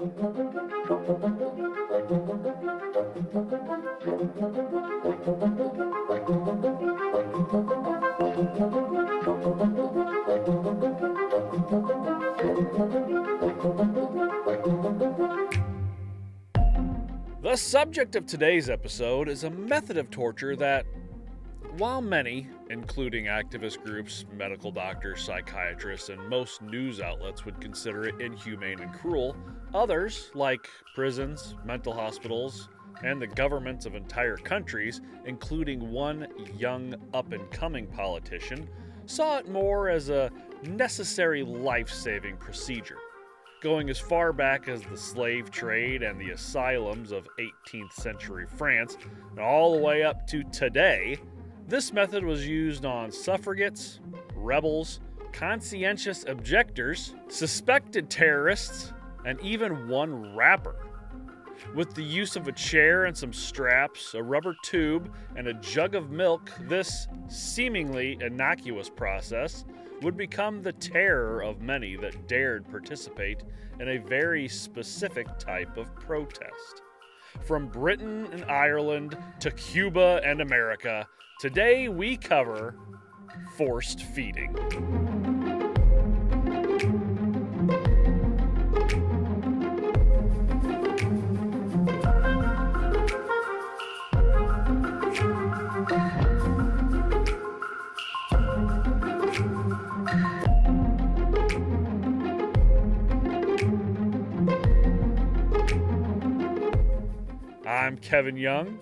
[0.00, 0.08] The
[17.56, 20.86] subject of today's episode is a method of torture that,
[21.76, 28.18] while many, including activist groups, medical doctors, psychiatrists, and most news outlets would consider it
[28.18, 29.36] inhumane and cruel,
[29.74, 32.68] others, like prisons, mental hospitals,
[33.02, 38.68] and the governments of entire countries, including one young up and coming politician,
[39.06, 40.30] saw it more as a
[40.64, 42.98] necessary life saving procedure
[43.60, 48.96] going as far back as the slave trade and the asylums of 18th century France,
[49.30, 51.18] and all the way up to today,
[51.68, 54.00] this method was used on suffragettes,
[54.34, 55.00] rebels,
[55.32, 58.92] conscientious objectors, suspected terrorists,
[59.24, 60.76] and even one rapper.
[61.74, 65.94] With the use of a chair and some straps, a rubber tube, and a jug
[65.94, 69.64] of milk, this seemingly innocuous process
[70.02, 73.44] would become the terror of many that dared participate
[73.78, 76.82] in a very specific type of protest.
[77.42, 81.06] From Britain and Ireland to Cuba and America,
[81.38, 82.74] today we cover
[83.56, 85.29] forced feeding.
[107.90, 108.78] I'm Kevin Young.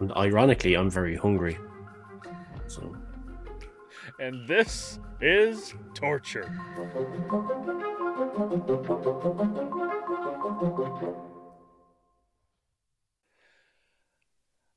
[0.00, 1.56] And ironically, I'm very hungry.
[2.66, 2.96] So,
[4.18, 6.50] and this is Torture.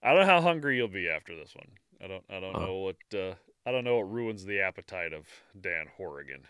[0.04, 1.70] I don't know how hungry you'll be after this one.
[2.04, 2.24] I don't.
[2.30, 2.60] I don't Oh.
[2.66, 2.98] know what.
[3.14, 3.34] Uh,
[3.66, 5.28] I don't know what ruins the appetite of
[5.60, 6.48] Dan Horrigan.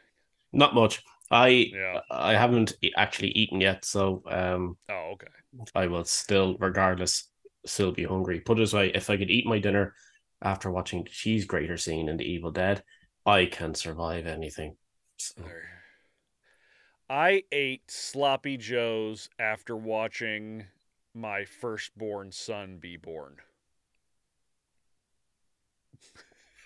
[0.51, 1.03] Not much.
[1.31, 2.01] I Yeah.
[2.09, 5.27] I haven't actually eaten yet, so um, Oh, okay.
[5.75, 7.29] I will still, regardless,
[7.65, 8.39] still be hungry.
[8.39, 9.93] Put it this way: if I could eat my dinner
[10.41, 12.83] after watching the cheese grater scene in The Evil Dead,
[13.25, 14.77] I can survive anything.
[15.17, 15.43] So,
[17.09, 20.67] I ate sloppy joes after watching
[21.13, 23.37] my firstborn son be born.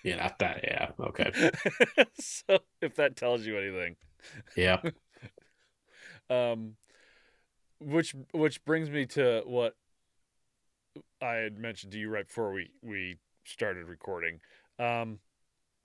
[0.04, 1.32] Yeah, that, that yeah, okay,
[2.20, 3.96] so if that tells you anything.
[4.56, 4.80] yeah.
[6.30, 6.76] Um
[7.80, 9.76] which which brings me to what
[11.20, 14.40] I had mentioned to you right before we we started recording.
[14.78, 15.18] Um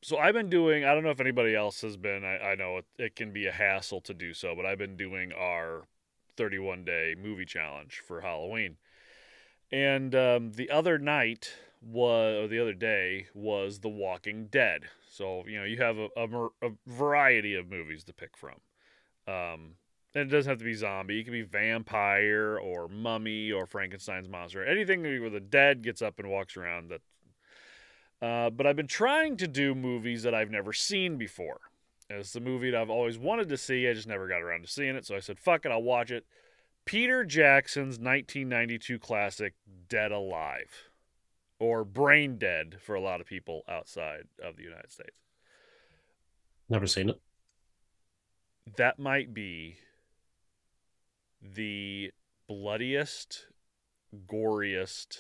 [0.02, 2.78] so I've been doing I don't know if anybody else has been I, I know
[2.78, 5.84] it, it can be a hassle to do so, but I've been doing our
[6.38, 8.78] 31 day movie challenge for Halloween.
[9.72, 14.84] And um, the other night was or the other day was The Walking Dead.
[15.10, 18.56] So you know you have a, a, a variety of movies to pick from.
[19.28, 19.76] Um,
[20.16, 21.20] and it doesn't have to be zombie.
[21.20, 24.66] It can be vampire or mummy or Frankenstein's monster.
[24.66, 26.90] Anything where the dead gets up and walks around.
[26.90, 28.26] That.
[28.26, 31.60] Uh, but I've been trying to do movies that I've never seen before.
[32.10, 33.88] It's the movie that I've always wanted to see.
[33.88, 35.06] I just never got around to seeing it.
[35.06, 36.26] So I said, "Fuck it, I'll watch it."
[36.86, 39.54] Peter Jackson's 1992 classic
[39.88, 40.89] Dead Alive
[41.60, 45.16] or Brain Dead for a lot of people outside of the United States.
[46.70, 47.20] Never seen it.
[48.78, 49.78] That might be
[51.42, 52.12] the
[52.48, 53.48] bloodiest,
[54.28, 55.18] goriest,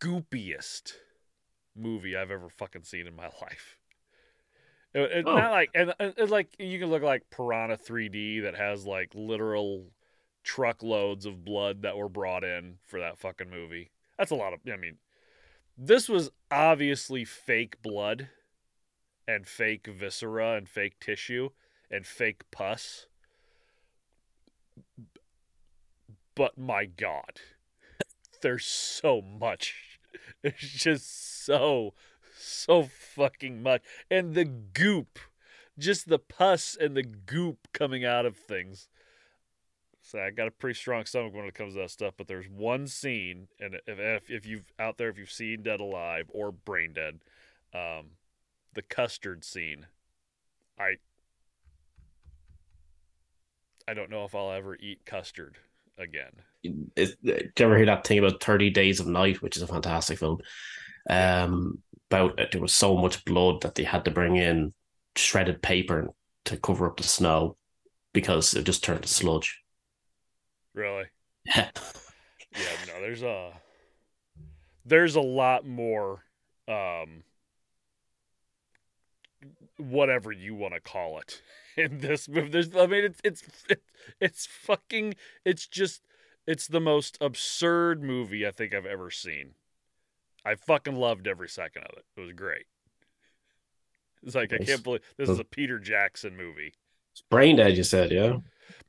[0.00, 0.94] goopiest
[1.76, 3.76] movie I've ever fucking seen in my life.
[4.92, 5.36] It, it- Oh.
[5.36, 9.12] Not like and, and and, like you can look like Piranha 3D that has like
[9.14, 9.86] literal
[10.42, 13.90] truckloads of blood that were brought in for that fucking movie.
[14.20, 14.60] That's a lot of.
[14.70, 14.98] I mean,
[15.78, 18.28] this was obviously fake blood,
[19.26, 21.48] and fake viscera and fake tissue
[21.90, 23.06] and fake pus.
[26.34, 27.40] But my God,
[28.42, 29.98] there's so much.
[30.42, 31.94] It's just so,
[32.38, 33.80] so fucking much.
[34.10, 35.18] And the goop,
[35.78, 38.89] just the pus and the goop coming out of things.
[40.10, 42.14] So I got a pretty strong stomach when it comes to that stuff.
[42.16, 45.78] But there's one scene, and if, if, if you've out there, if you've seen Dead
[45.78, 47.20] Alive or Brain Dead,
[47.72, 48.06] um,
[48.74, 49.86] the custard scene,
[50.78, 50.96] I
[53.86, 55.58] I don't know if I'll ever eat custard
[55.96, 56.32] again.
[56.96, 59.66] Is, did you ever hear that thing about 30 Days of Night, which is a
[59.68, 60.38] fantastic film?
[61.08, 61.78] Um,
[62.10, 64.74] about it, there was so much blood that they had to bring in
[65.14, 66.08] shredded paper
[66.46, 67.56] to cover up the snow.
[68.12, 69.62] because it just turned to sludge.
[70.80, 71.04] Really?
[72.52, 72.68] Yeah.
[72.88, 73.52] No, there's a
[74.84, 76.24] there's a lot more
[76.66, 77.22] um
[79.76, 81.42] whatever you want to call it
[81.76, 82.48] in this movie.
[82.48, 83.82] There's I mean it's it's it's,
[84.20, 86.02] it's fucking it's just
[86.44, 89.52] it's the most absurd movie I think I've ever seen.
[90.44, 92.04] I fucking loved every second of it.
[92.16, 92.66] It was great.
[94.24, 96.74] It's like I can't believe this is a Peter Jackson movie.
[97.12, 98.38] It's brain dead, you said, yeah.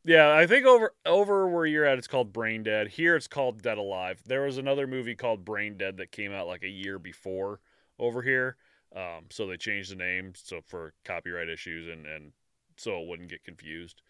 [0.04, 2.88] Yeah, I think over over where you're at, it's called Brain Dead.
[2.88, 4.22] Here, it's called Dead Alive.
[4.26, 7.60] There was another movie called Brain Dead that came out like a year before
[8.00, 8.58] over here.
[8.96, 12.34] Um, so they changed the name so for copyright issues and and
[12.78, 14.02] so it wouldn't get confused.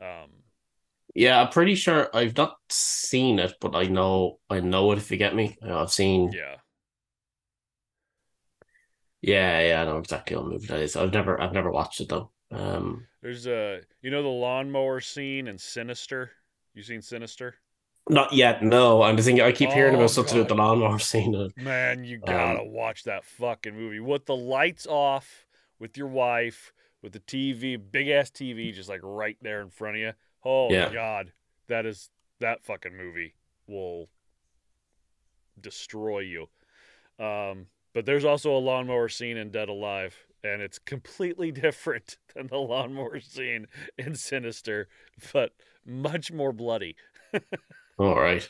[0.00, 0.30] Um,
[1.14, 5.10] Yeah, I'm pretty sure I've not seen it, but I know I know it if
[5.10, 5.56] you get me.
[5.62, 6.56] I've seen yeah,
[9.22, 10.96] yeah, yeah, I know exactly what movie that is.
[10.96, 12.30] I've never I've never watched it though.
[12.50, 16.32] Um there's a you know the lawnmower scene in Sinister.
[16.74, 17.56] You seen Sinister?
[18.08, 19.02] not yet, no.
[19.02, 21.34] I'm just thinking I keep hearing Oh, about something with the lawnmower scene.
[21.34, 25.46] uh, Man, you gotta watch that fucking movie with the lights off,
[25.78, 26.72] with your wife,
[27.02, 30.12] with the TV, big ass TV, just like right there in front of you.
[30.44, 30.86] Oh Yeah.
[30.86, 31.32] my god,
[31.68, 33.34] that is that fucking movie
[33.66, 34.08] will
[35.60, 36.48] destroy you.
[37.18, 42.46] Um, but there's also a lawnmower scene in Dead Alive, and it's completely different than
[42.48, 43.66] the lawnmower scene
[43.98, 44.88] in Sinister,
[45.32, 45.52] but
[45.86, 46.96] much more bloody.
[47.98, 48.48] All right.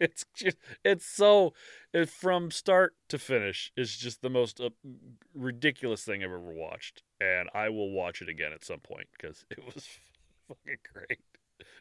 [0.00, 1.54] It's just it's so
[1.92, 4.70] it, from start to finish is just the most uh,
[5.34, 9.44] ridiculous thing I've ever watched, and I will watch it again at some point because
[9.50, 9.86] it was
[10.48, 11.18] fucking great.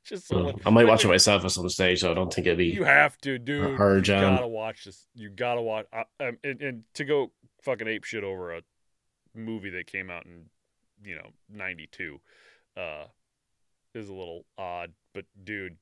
[0.03, 2.47] Just so much- I might watch it myself at some stage, so I don't think
[2.47, 3.77] it'd be You have to, dude.
[3.77, 5.07] her you gotta watch this.
[5.15, 5.87] You gotta watch.
[5.91, 7.31] I, um, and, and to go
[7.63, 8.61] fucking ape shit over a
[9.35, 10.45] movie that came out in
[11.03, 12.19] you know '92
[12.77, 13.05] uh,
[13.93, 14.93] is a little odd.
[15.13, 15.77] But dude,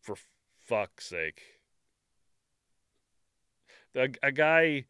[0.00, 0.16] for
[0.60, 1.42] fuck's sake,
[3.94, 4.86] a, a guy,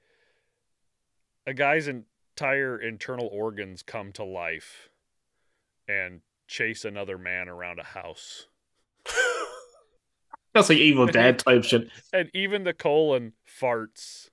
[1.46, 4.88] a guy's entire internal organs come to life
[5.88, 8.46] and chase another man around a house.
[10.54, 11.88] That's like Evil Dead type shit.
[12.12, 14.30] and even the colon farts.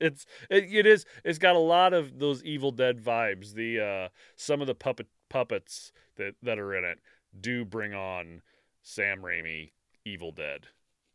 [0.00, 3.54] It's it, it is it's got a lot of those Evil Dead vibes.
[3.54, 6.98] The uh some of the puppet puppets that that are in it
[7.38, 8.42] do bring on
[8.82, 9.72] Sam Raimi
[10.04, 10.66] Evil Dead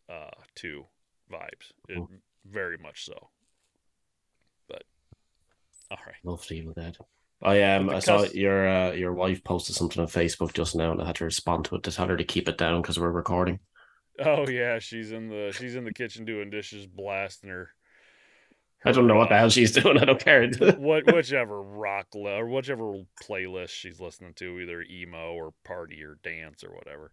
[0.09, 0.85] uh 2
[1.31, 1.71] vibes.
[1.87, 2.01] It,
[2.45, 3.29] very much so.
[4.67, 4.83] But
[5.89, 6.15] all right.
[6.23, 6.97] Love the Evil Dead.
[7.43, 11.01] I um I saw your uh, your wife posted something on Facebook just now, and
[11.01, 13.11] I had to respond to it to tell her to keep it down because we're
[13.11, 13.59] recording.
[14.19, 17.69] Oh yeah, she's in the she's in the kitchen doing dishes, blasting her.
[18.83, 19.97] I don't know what the uh, hell she's doing.
[19.99, 20.49] I don't care.
[20.77, 22.93] what whichever rock li- or whichever
[23.23, 27.11] playlist she's listening to, either emo or party or dance or whatever.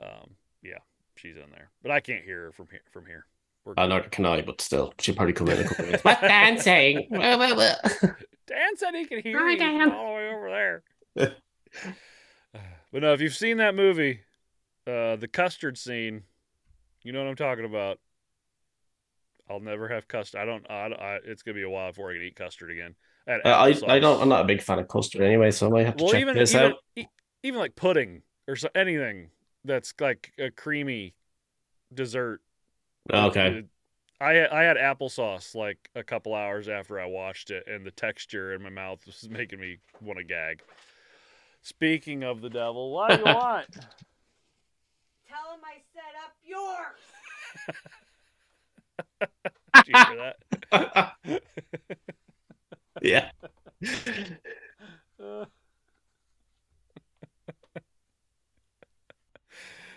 [0.00, 0.78] Um, yeah,
[1.16, 2.80] she's in there, but I can't hear her from here.
[2.90, 3.26] From here,
[3.64, 6.04] We're I know can I, but still, she'll probably come in a couple minutes.
[6.04, 7.06] What dancing?
[7.10, 7.78] Well, well, well.
[8.46, 11.34] Dan said he could hear Hi, you all the way over there.
[12.92, 14.20] but no, if you've seen that movie,
[14.86, 16.22] uh, the custard scene,
[17.02, 17.98] you know what I'm talking about.
[19.50, 20.40] I'll never have custard.
[20.40, 20.64] I don't.
[20.70, 22.94] I, I, it's gonna be a while before I can eat custard again.
[23.26, 24.22] I, I, I I don't.
[24.22, 26.20] I'm not a big fan of custard anyway, so I might have to well, check
[26.20, 26.76] even this even, out.
[26.94, 27.06] e-
[27.42, 29.30] even like pudding or so, anything
[29.64, 31.14] that's like a creamy
[31.92, 32.40] dessert.
[33.12, 33.48] Okay.
[33.48, 33.66] It-
[34.20, 38.54] I I had applesauce like a couple hours after I washed it, and the texture
[38.54, 40.62] in my mouth was making me want to gag.
[41.62, 43.66] Speaking of the devil, what do you want?
[45.28, 47.76] Tell him I set up yours.
[49.74, 50.34] Did you hear
[50.72, 51.12] that?
[53.02, 53.30] yeah.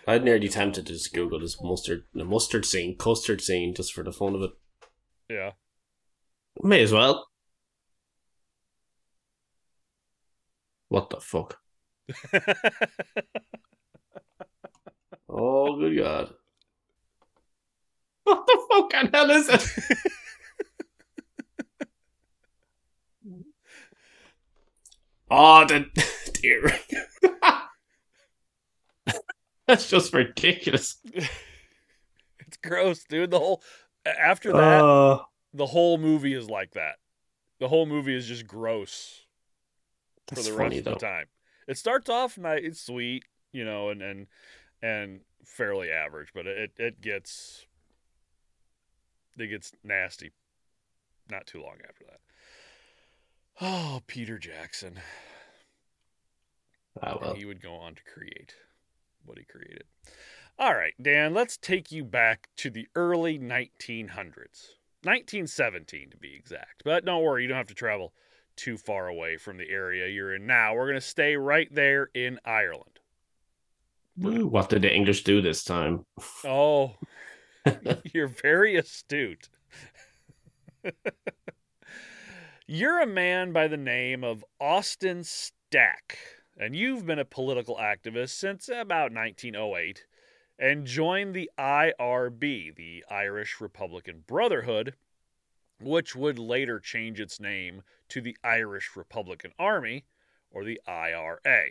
[0.06, 4.02] I'd nearly tempted to just Google this mustard, the mustard scene, custard scene, just for
[4.02, 4.50] the fun of it.
[5.28, 5.52] yeah.
[6.62, 7.28] May as well.
[10.88, 11.58] What the fuck?
[15.28, 16.34] Oh, good God.
[18.34, 19.98] What the fuck fucking hell is it?
[25.30, 25.86] oh, the
[26.34, 26.78] dear.
[29.66, 30.96] That's just ridiculous.
[31.04, 33.30] it's gross, dude.
[33.30, 33.62] The whole
[34.04, 35.22] after that, Uh,
[35.54, 36.96] the whole movie is like that.
[37.60, 39.22] The whole movie is just gross.
[40.28, 40.92] for the funny rest though.
[40.92, 41.26] of the time.
[41.66, 44.26] It starts off nice, it's sweet, you know, and and
[44.82, 47.64] and fairly average, but it it gets
[49.38, 50.30] it gets nasty
[51.30, 52.20] not too long after that.
[53.60, 55.00] Oh, Peter Jackson.
[57.02, 57.34] And well.
[57.34, 58.54] he would go on to create
[59.24, 59.84] what he created.
[60.58, 64.74] All right, Dan, let's take you back to the early 1900s.
[65.02, 66.82] 1917 to be exact.
[66.84, 68.12] But don't worry, you don't have to travel
[68.56, 70.74] too far away from the area you're in now.
[70.74, 73.00] We're going to stay right there in Ireland.
[74.24, 76.06] Ooh, What did the English do this time?
[76.44, 76.94] Oh,
[78.12, 79.48] you're very astute.
[82.66, 86.18] you're a man by the name of Austin Stack,
[86.58, 90.04] and you've been a political activist since about 1908
[90.58, 94.94] and joined the IRB, the Irish Republican Brotherhood,
[95.80, 100.04] which would later change its name to the Irish Republican Army,
[100.50, 101.70] or the IRA.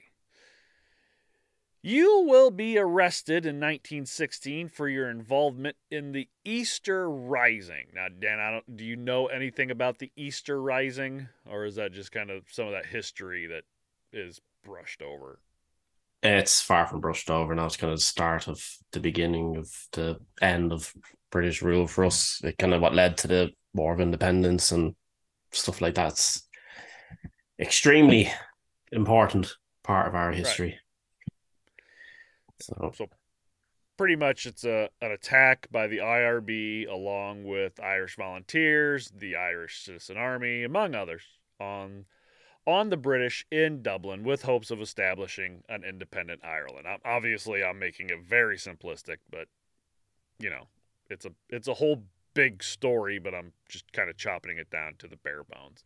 [1.85, 7.87] You will be arrested in 1916 for your involvement in the Easter Rising.
[7.93, 11.91] Now, Dan, I don't, do you know anything about the Easter Rising, or is that
[11.91, 13.63] just kind of some of that history that
[14.13, 15.39] is brushed over?
[16.21, 17.65] It's far from brushed over now.
[17.65, 20.93] It's kind of the start of the beginning of the end of
[21.31, 22.39] British rule for us.
[22.45, 24.95] It kind of what led to the War of Independence and
[25.51, 26.47] stuff like that's
[27.59, 28.31] extremely
[28.93, 30.79] important part of our history.
[32.65, 33.09] So So,
[33.97, 39.83] pretty much, it's a an attack by the IRB along with Irish volunteers, the Irish
[39.83, 41.23] Citizen Army, among others,
[41.59, 42.05] on
[42.65, 46.87] on the British in Dublin with hopes of establishing an independent Ireland.
[46.87, 49.47] I'm, obviously, I'm making it very simplistic, but
[50.39, 50.67] you know,
[51.09, 52.03] it's a it's a whole
[52.33, 55.83] big story, but I'm just kind of chopping it down to the bare bones.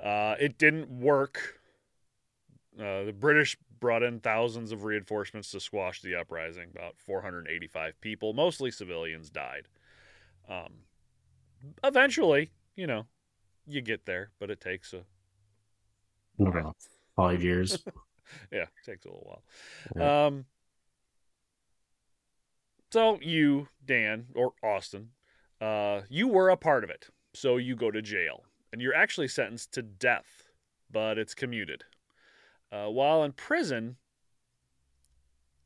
[0.00, 1.60] Uh, it didn't work.
[2.78, 6.68] Uh, the British brought in thousands of reinforcements to squash the uprising.
[6.74, 9.68] About 485 people, mostly civilians, died.
[10.48, 10.72] Um,
[11.82, 13.06] eventually, you know,
[13.66, 15.02] you get there, but it takes a
[16.38, 16.72] another
[17.16, 17.78] five years.
[18.52, 19.42] yeah, it takes a little while.
[19.96, 20.26] Yeah.
[20.26, 20.44] Um,
[22.92, 25.10] so you, Dan or Austin,
[25.60, 27.08] uh, you were a part of it.
[27.34, 30.48] So you go to jail, and you're actually sentenced to death,
[30.90, 31.84] but it's commuted.
[32.70, 33.96] Uh, while in prison,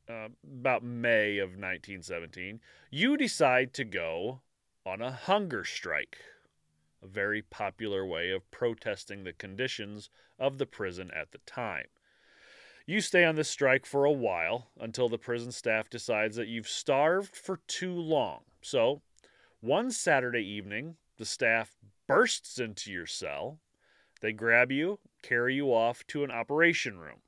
[0.09, 4.41] uh, about May of 1917, you decide to go
[4.85, 6.17] on a hunger strike,
[7.01, 11.87] a very popular way of protesting the conditions of the prison at the time.
[12.85, 16.67] You stay on this strike for a while until the prison staff decides that you've
[16.67, 18.41] starved for too long.
[18.61, 19.01] So,
[19.61, 21.77] one Saturday evening, the staff
[22.07, 23.59] bursts into your cell.
[24.21, 27.21] They grab you, carry you off to an operation room.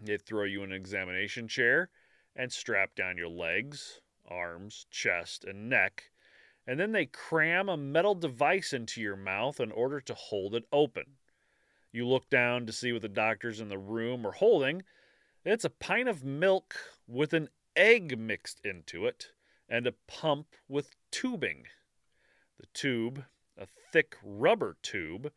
[0.00, 1.90] They throw you in an examination chair
[2.34, 6.10] and strap down your legs, arms, chest, and neck.
[6.66, 10.64] And then they cram a metal device into your mouth in order to hold it
[10.72, 11.04] open.
[11.92, 14.82] You look down to see what the doctors in the room are holding.
[15.44, 19.30] It's a pint of milk with an egg mixed into it
[19.68, 21.64] and a pump with tubing.
[22.58, 23.24] The tube,
[23.56, 25.32] a thick rubber tube,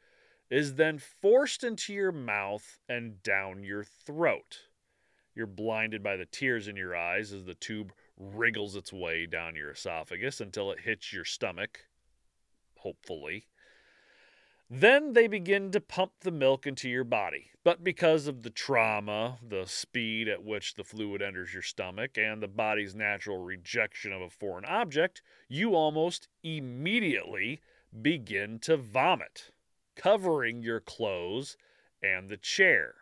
[0.49, 4.59] is then forced into your mouth and down your throat.
[5.35, 9.55] You're blinded by the tears in your eyes as the tube wriggles its way down
[9.55, 11.85] your esophagus until it hits your stomach,
[12.79, 13.47] hopefully.
[14.69, 17.51] Then they begin to pump the milk into your body.
[17.63, 22.41] But because of the trauma, the speed at which the fluid enters your stomach, and
[22.41, 27.61] the body's natural rejection of a foreign object, you almost immediately
[28.01, 29.51] begin to vomit,
[29.99, 31.57] covering your clothes
[32.01, 32.95] and the chair.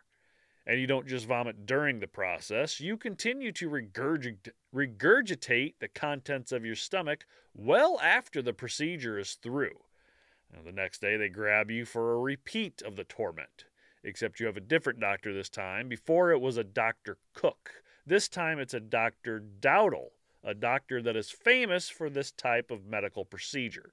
[0.66, 6.52] And you don't just vomit during the process, you continue to regurgit- regurgitate the contents
[6.52, 7.24] of your stomach
[7.54, 9.78] well after the procedure is through.
[10.52, 13.64] Now, the next day, they grab you for a repeat of the torment,
[14.02, 15.88] except you have a different doctor this time.
[15.88, 17.18] Before, it was a Dr.
[17.32, 17.70] Cook.
[18.06, 19.42] This time, it's a Dr.
[19.60, 20.10] Dowdle,
[20.42, 23.92] a doctor that is famous for this type of medical procedure.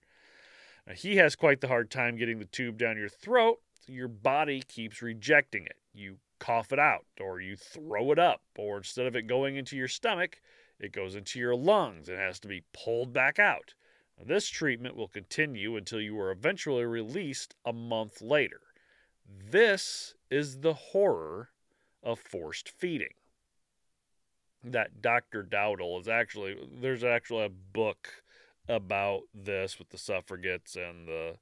[0.87, 4.07] Now, he has quite the hard time getting the tube down your throat, so your
[4.07, 5.77] body keeps rejecting it.
[5.93, 9.75] You cough it out, or you throw it up, or instead of it going into
[9.75, 10.41] your stomach,
[10.79, 13.73] it goes into your lungs and has to be pulled back out.
[14.17, 18.61] Now, this treatment will continue until you are eventually released a month later.
[19.27, 21.49] This is the horror
[22.03, 23.13] of forced feeding.
[24.63, 25.43] That Dr.
[25.43, 28.23] Dowdle is actually, there's actually a book
[28.67, 31.35] about this with the suffragettes and the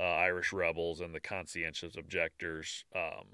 [0.00, 3.26] uh, Irish rebels and the conscientious objectors, um,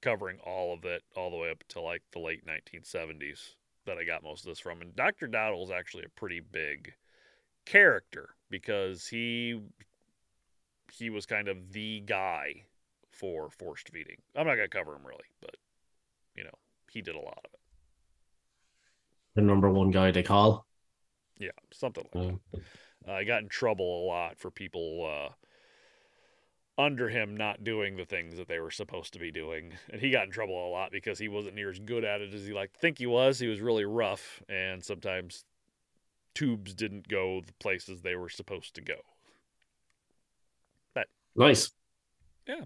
[0.00, 3.54] covering all of it all the way up to like the late 1970s
[3.86, 4.80] that I got most of this from.
[4.80, 5.28] And Dr.
[5.28, 6.94] Dowdle is actually a pretty big
[7.64, 9.60] character because he
[10.92, 12.64] he was kind of the guy
[13.10, 14.16] for forced feeding.
[14.34, 15.56] I'm not gonna cover him really, but
[16.34, 16.54] you know,
[16.90, 17.60] he did a lot of it.
[19.34, 20.67] The number one guy they call.
[21.38, 22.60] Yeah, something like that.
[23.06, 28.04] Uh, I got in trouble a lot for people uh, under him not doing the
[28.04, 30.90] things that they were supposed to be doing, and he got in trouble a lot
[30.90, 33.38] because he wasn't near as good at it as he liked to think he was.
[33.38, 35.44] He was really rough, and sometimes
[36.34, 38.96] tubes didn't go the places they were supposed to go.
[40.94, 41.70] But nice.
[42.46, 42.64] Yeah.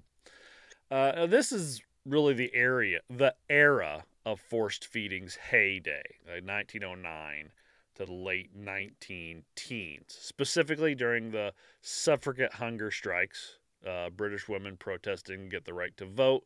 [0.90, 7.50] Uh, this is really the area, the era of forced feedings heyday, like 1909
[7.96, 13.58] to the late 19 teens, specifically during the suffragette hunger strikes.
[13.86, 16.44] Uh, British women protesting to get the right to vote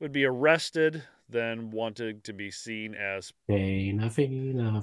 [0.00, 4.82] would be arrested, then wanted to be seen as Fina, fina.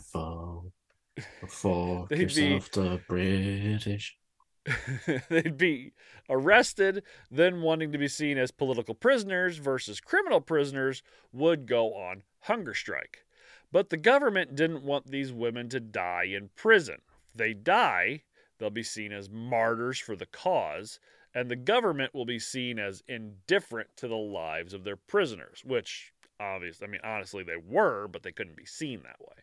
[1.48, 4.18] Fuck They'd be- the British.
[5.30, 5.92] they'd be
[6.30, 12.24] arrested, then wanting to be seen as political prisoners versus criminal prisoners would go on
[12.42, 13.25] hunger strike.
[13.74, 17.00] But the government didn't want these women to die in prison.
[17.32, 18.22] If they die,
[18.60, 21.00] they'll be seen as martyrs for the cause,
[21.34, 26.13] and the government will be seen as indifferent to the lives of their prisoners, which
[26.39, 29.42] obviously, I mean, honestly, they were, but they couldn't be seen that way.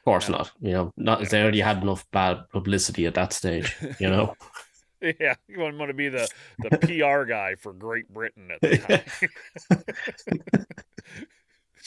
[0.00, 0.52] Of course not.
[0.60, 1.28] You know, not Yeah.
[1.28, 3.74] they already had enough bad publicity at that stage.
[3.98, 4.34] You know,
[5.00, 6.26] Yeah, you wouldn't want to be the,
[6.58, 10.66] the PR guy for Great Britain at the time.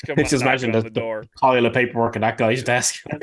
[0.06, 1.24] just Just imagine the- the door.
[1.40, 3.04] pile of paperwork at that guy's desk.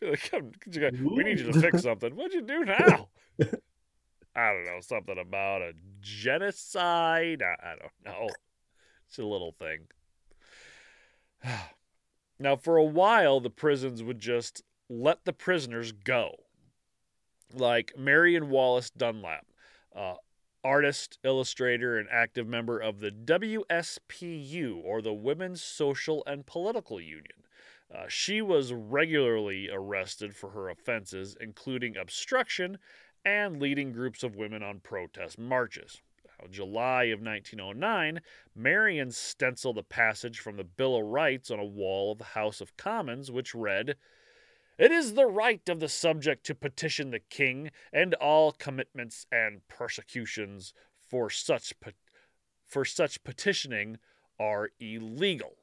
[0.00, 2.14] Like, come- could you go, we need you to fix something.
[2.14, 3.08] What'd you do now?
[3.40, 7.42] I don't know, something about a genocide.
[7.42, 8.28] I, I don't know.
[9.08, 9.88] It's a little thing.
[12.38, 16.32] Now, for a while, the prisons would just let the prisoners go.
[17.54, 19.46] Like Marion Wallace Dunlop,
[19.96, 20.14] uh,
[20.66, 27.44] artist, illustrator, and active member of the WSPU, or the Women's Social and Political Union.
[27.94, 32.78] Uh, she was regularly arrested for her offenses, including obstruction
[33.24, 36.02] and leading groups of women on protest marches.
[36.24, 38.20] Now, July of 1909,
[38.56, 42.60] Marion stenciled a passage from the Bill of Rights on a wall of the House
[42.60, 43.94] of Commons, which read,
[44.78, 49.66] It is the right of the subject to petition the king, and all commitments and
[49.68, 51.92] persecutions for such pe-
[52.66, 53.98] for such petitioning
[54.38, 55.56] are illegal.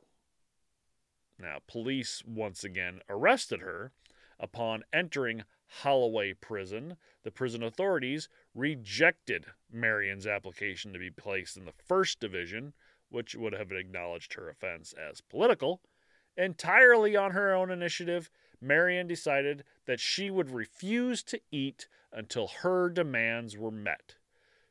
[1.38, 3.92] Now, police once again arrested her.
[4.40, 11.72] Upon entering Holloway Prison, the prison authorities rejected Marion's application to be placed in the
[11.72, 12.74] first division,
[13.10, 15.82] which would have acknowledged her offense as political.
[16.36, 18.32] Entirely on her own initiative,
[18.64, 24.16] Marion decided that she would refuse to eat until her demands were met.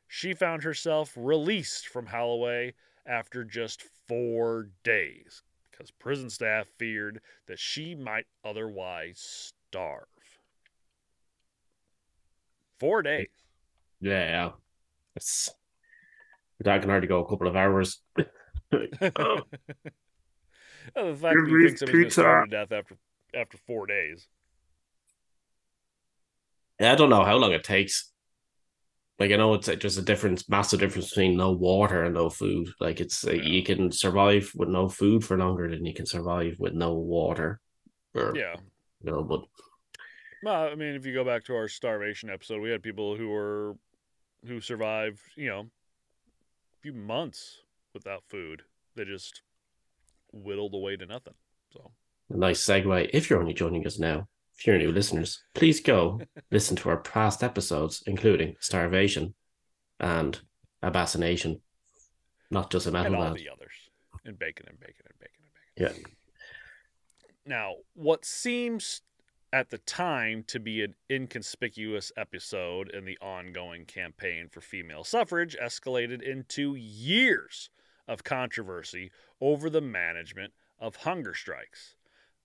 [0.07, 2.73] She found herself released from Holloway
[3.05, 10.05] after just four days because prison staff feared that she might otherwise starve.
[12.79, 13.27] Four days.
[13.99, 14.51] yeah.
[15.15, 15.49] It's
[16.59, 18.01] that can hardly go a couple of hours.
[20.95, 21.05] Oh.
[21.05, 22.97] The fact Give that you think somebody's going to starve to death after
[23.35, 24.27] after four days.
[26.79, 28.11] Yeah, I don't know how long it takes.
[29.19, 32.69] Like I know it's just a difference, massive difference between no water and no food.
[32.79, 36.55] Like it's like, you can survive with no food for longer than you can survive
[36.59, 37.59] with no water.
[38.15, 38.55] Or, Yeah.
[39.01, 39.43] you know, but
[40.41, 43.29] Well, I mean, if you go back to our starvation episode, we had people who
[43.29, 43.77] were
[44.45, 47.61] who survived, you know, a few months
[47.93, 48.63] without food.
[48.95, 49.41] They just
[50.33, 51.35] whittled away to nothing.
[51.71, 51.91] So
[52.29, 53.09] a nice segue.
[53.13, 56.97] If you're only joining us now, if you're new listeners, please go listen to our
[56.97, 59.33] past episodes, including starvation
[59.99, 60.39] and
[60.83, 61.59] abassination,
[62.51, 63.35] not just a and metal all band.
[63.35, 63.73] the others,
[64.25, 66.03] and bacon and bacon and bacon and bacon.
[66.03, 66.09] Yeah.
[67.45, 69.01] Now, what seems
[69.53, 75.55] at the time to be an inconspicuous episode in the ongoing campaign for female suffrage
[75.61, 77.69] escalated into years
[78.07, 81.95] of controversy over the management of hunger strikes.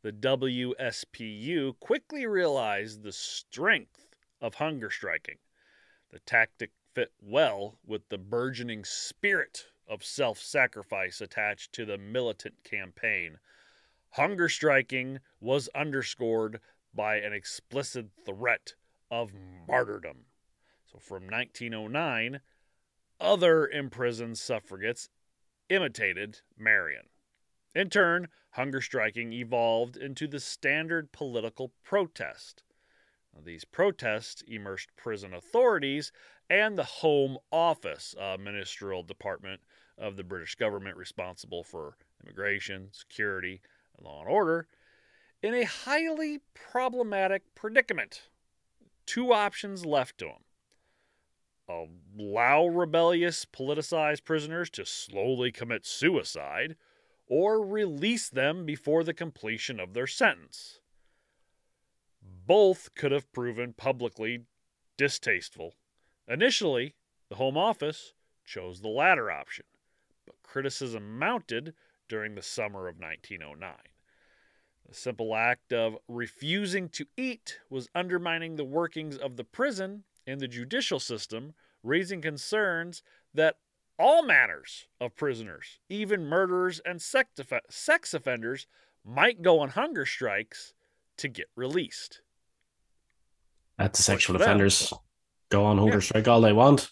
[0.03, 5.39] The WSPU quickly realized the strength of hunger striking.
[6.11, 12.63] The tactic fit well with the burgeoning spirit of self sacrifice attached to the militant
[12.63, 13.39] campaign.
[14.11, 16.61] Hunger striking was underscored
[16.95, 18.75] by an explicit threat
[19.11, 19.33] of
[19.67, 20.27] martyrdom.
[20.87, 22.41] So from 1909,
[23.21, 25.09] other imprisoned suffragettes
[25.69, 27.09] imitated Marion.
[27.79, 32.65] In turn, hunger striking evolved into the standard political protest.
[33.45, 36.11] These protests immersed prison authorities
[36.51, 39.61] and the Home Office, a ministerial department
[39.97, 43.61] of the British government responsible for immigration, security,
[43.97, 44.67] and law and order,
[45.41, 48.23] in a highly problematic predicament.
[49.07, 50.25] Two options left to
[51.69, 51.87] them
[52.19, 56.75] allow rebellious, politicized prisoners to slowly commit suicide,
[57.29, 60.81] or release them before the completion of their sentence.
[62.47, 64.45] Both could have proven publicly
[64.97, 65.75] distasteful.
[66.27, 66.95] Initially,
[67.29, 68.15] the Home Office
[68.45, 69.67] chose the latter option,
[70.27, 71.75] but criticism mounted
[72.09, 73.75] during the summer of 1909.
[74.89, 80.41] The simple act of refusing to eat was undermining the workings of the prison and
[80.41, 83.03] the judicial system, raising concerns
[83.35, 83.57] that
[83.99, 88.67] all manners of prisoners, even murderers and sex offenders,
[89.05, 90.75] might go on hunger strikes
[91.17, 92.21] to get released.
[93.77, 94.93] That's the sexual offenders
[95.51, 96.01] go on hunger yeah.
[96.01, 96.91] strike all they want.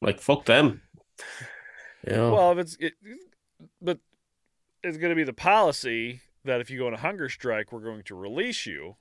[0.00, 0.82] Like fuck them.
[2.06, 2.30] Yeah.
[2.30, 2.94] Well, if it's it,
[3.80, 3.98] but
[4.82, 7.80] it's going to be the policy that if you go on a hunger strike, we're
[7.80, 8.96] going to release you.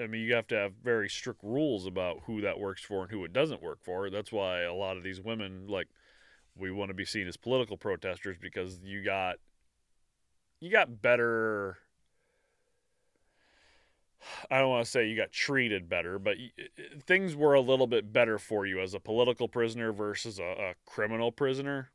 [0.00, 3.10] I mean, you have to have very strict rules about who that works for and
[3.10, 4.10] who it doesn't work for.
[4.10, 5.88] That's why a lot of these women, like,
[6.56, 9.36] we want to be seen as political protesters because you got,
[10.60, 11.78] you got better.
[14.50, 17.86] I don't want to say you got treated better, but uh, things were a little
[17.86, 21.90] bit better for you as a political prisoner versus a, a criminal prisoner.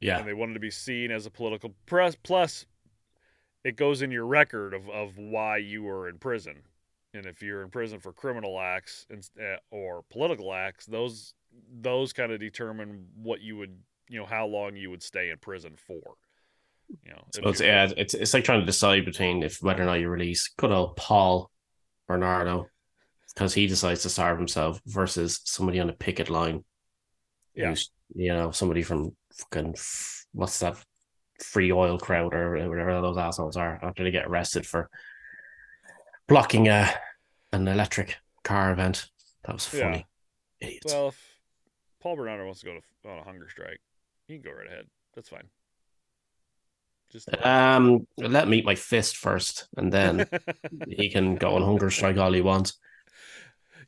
[0.00, 0.18] Yeah.
[0.18, 2.16] And they wanted to be seen as a political press.
[2.20, 2.66] Plus,
[3.62, 6.62] it goes in your record of, of why you were in prison
[7.14, 11.34] and if you're in prison for criminal acts eh, or political acts, those
[11.80, 13.76] those kind of determine what you would
[14.08, 16.16] you know how long you would stay in prison for.
[17.04, 19.86] You know, so it's yeah, it's it's like trying to decide between if whether or
[19.86, 21.50] not you release good old Paul
[22.08, 22.66] Bernardo
[23.34, 26.64] because he decides to starve himself versus somebody on a picket line.
[27.54, 27.74] Yeah,
[28.14, 29.76] you know, somebody from fucking
[30.32, 30.76] what's that
[31.42, 34.90] free oil crowd or whatever those assholes are after they get arrested for
[36.30, 36.88] blocking a
[37.52, 39.10] an electric car event.
[39.44, 40.06] That was funny.
[40.60, 40.68] Yeah.
[40.68, 40.92] Idiots.
[40.92, 41.38] Well, if
[42.00, 43.80] Paul Bernardo wants to go to, on a hunger strike,
[44.26, 44.86] he can go right ahead.
[45.14, 45.48] That's fine.
[47.10, 50.28] Just um, let me eat my fist first, and then
[50.88, 52.78] he can go on hunger strike all he wants.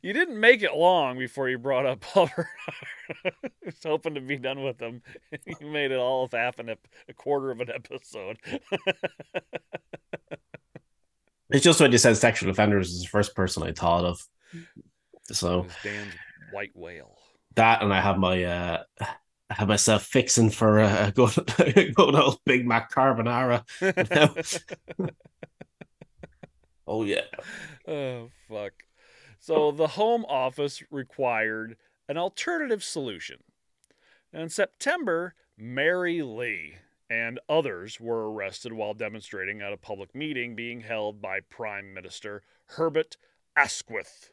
[0.01, 3.37] You didn't make it long before you brought up Paul Bernardo.
[3.45, 5.01] I was hoping to be done with him.
[5.61, 8.37] You made it all of half an ep- a quarter of an episode.
[11.53, 14.27] It's just when you said sexual offenders is the first person I thought of.
[15.31, 16.13] So Dan's
[16.51, 17.17] white whale.
[17.55, 18.83] That and I have my uh
[19.49, 21.31] I have myself fixing for a, good,
[21.95, 23.63] good old Big Mac carbonara.
[26.87, 27.21] oh yeah.
[27.87, 28.73] Oh fuck.
[29.39, 31.77] So the Home Office required
[32.09, 33.43] an alternative solution.
[34.31, 36.77] And In September, Mary Leigh,
[37.13, 42.41] and others were arrested while demonstrating at a public meeting being held by Prime Minister
[42.69, 43.17] Herbert
[43.55, 44.31] Asquith.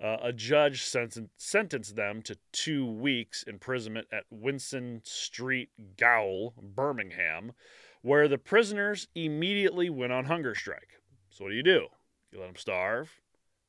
[0.00, 7.54] Uh, a judge senten- sentenced them to two weeks imprisonment at Winston Street Gaol, Birmingham,
[8.02, 11.00] where the prisoners immediately went on hunger strike.
[11.28, 11.88] So, what do you do?
[12.30, 13.10] You let them starve,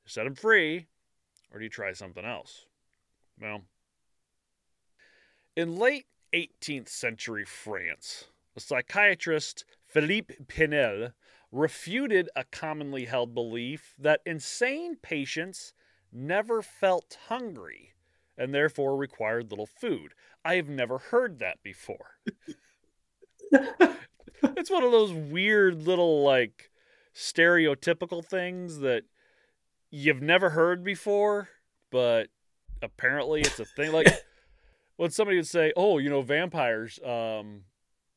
[0.06, 0.86] you set them free,
[1.52, 2.68] or do you try something else?
[3.42, 3.62] Well,
[5.56, 8.26] in late 18th century France,
[8.60, 11.14] psychiatrist Philippe Pinel
[11.52, 15.74] refuted a commonly held belief that insane patients
[16.12, 17.94] never felt hungry
[18.38, 20.14] and therefore required little food.
[20.44, 22.18] I have never heard that before.
[23.52, 26.72] it's one of those weird little like
[27.16, 29.04] stereotypical things that
[29.92, 31.50] you've never heard before,
[31.92, 32.30] but
[32.82, 33.92] apparently it's a thing.
[33.92, 34.08] Like
[34.98, 37.62] when somebody would say, "Oh, you know, vampires um,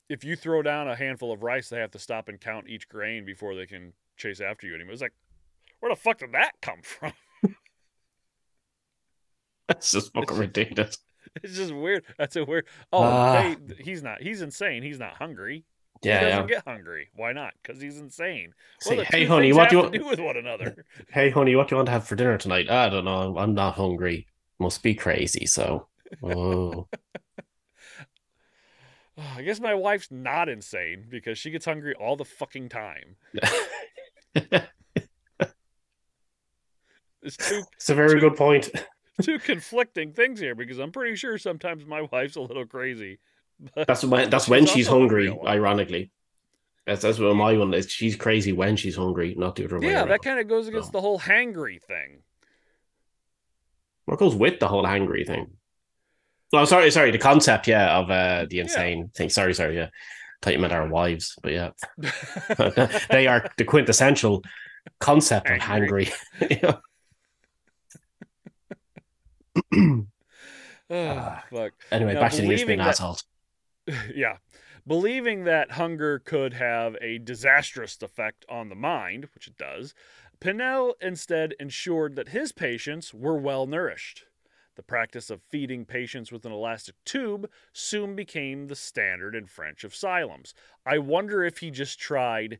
[0.08, 2.88] if you throw down a handful of rice, they have to stop and count each
[2.88, 4.92] grain before they can chase after you anymore.
[4.92, 5.14] It's like,
[5.80, 7.12] where the fuck did that come from?
[9.68, 10.98] That's just fucking ridiculous.
[11.42, 12.04] It's just weird.
[12.16, 12.66] That's a weird.
[12.92, 14.22] Oh, uh, they, he's not.
[14.22, 14.82] He's insane.
[14.82, 15.64] He's not hungry.
[16.02, 16.54] Yeah, he doesn't yeah.
[16.54, 17.08] get hungry.
[17.14, 17.52] Why not?
[17.62, 18.54] Because he's insane.
[18.80, 20.84] Say, hey, honey, what do you want to do with one another?
[21.10, 22.70] Hey, honey, what do you want to have for dinner tonight?
[22.70, 23.36] I don't know.
[23.36, 24.26] I'm not hungry.
[24.58, 25.44] Must be crazy.
[25.44, 25.88] So,
[26.22, 26.86] oh.
[29.36, 33.16] I guess my wife's not insane because she gets hungry all the fucking time.
[37.22, 37.62] it's two.
[37.74, 38.70] It's a very two, good point.
[39.22, 43.18] two conflicting things here because I'm pretty sure sometimes my wife's a little crazy.
[43.74, 45.34] That's when that's when she's hungry.
[45.46, 46.10] Ironically,
[46.86, 47.90] that's that's what my one is.
[47.90, 49.88] She's crazy when she's hungry, not the other way.
[49.88, 52.18] Yeah, that kind of goes against the whole hangry thing.
[54.04, 55.56] What goes with the whole hangry thing?
[56.52, 57.10] Oh, sorry, sorry.
[57.10, 59.28] The concept, yeah, of uh, the insane thing.
[59.30, 59.88] Sorry, sorry, yeah.
[60.42, 61.70] Thought you meant our wives, but yeah,
[63.10, 64.42] they are the quintessential
[65.00, 66.06] concept of Angry.
[66.40, 66.78] hangry.
[70.90, 71.72] oh, fuck.
[71.90, 73.24] anyway, Now, back to the news being believing that- assholes.
[74.14, 74.36] yeah.
[74.86, 79.94] Believing that hunger could have a disastrous effect on the mind, which it does,
[80.40, 84.26] Pinel instead ensured that his patients were well nourished.
[84.76, 89.84] The practice of feeding patients with an elastic tube soon became the standard in French
[89.84, 90.54] asylums.
[90.84, 92.58] I wonder if he just tried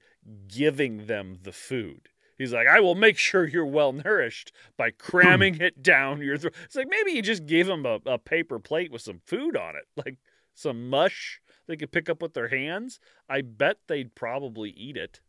[0.49, 2.09] giving them the food.
[2.39, 6.55] He's like, I will make sure you're well nourished by cramming it down your throat.
[6.65, 9.75] It's like maybe he just gave them a, a paper plate with some food on
[9.77, 10.19] it, like
[10.55, 13.01] some mush they could pick up with their hands.
[13.29, 15.21] I bet they'd probably eat it.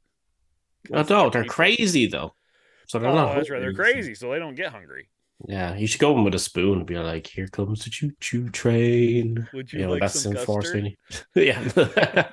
[0.89, 2.35] No, they're crazy though.
[2.87, 3.35] So they're Oh, not.
[3.35, 3.59] that's right.
[3.59, 5.09] They're crazy, so they don't get hungry.
[5.45, 8.49] Yeah, you should go in with a spoon and be like, "Here comes the choo-choo
[8.49, 10.97] train." Would you You know, like that's some really.
[11.35, 11.61] yeah,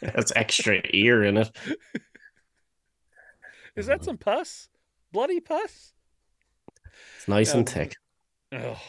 [0.00, 1.50] that's extra ear in it.
[3.76, 4.68] Is that some pus?
[5.12, 5.92] Bloody pus?
[7.16, 7.94] It's nice and Um, thick.
[8.52, 8.80] Oh,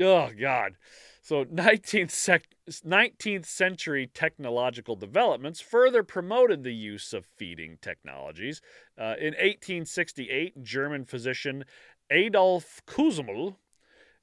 [0.00, 0.74] oh God.
[1.22, 8.60] So 19th, sec- 19th century technological developments further promoted the use of feeding technologies.
[8.98, 11.64] Uh, in 1868, German physician
[12.12, 13.56] Adolf Kussmaul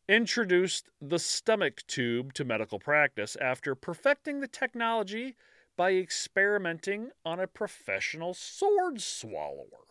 [0.08, 5.36] introduced the stomach tube to medical practice after perfecting the technology
[5.76, 9.88] by experimenting on a professional sword swallower.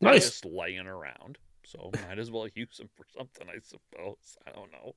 [0.00, 0.26] Nice.
[0.26, 1.38] Just laying around.
[1.64, 4.38] So might as well use them for something, I suppose.
[4.46, 4.94] I don't know.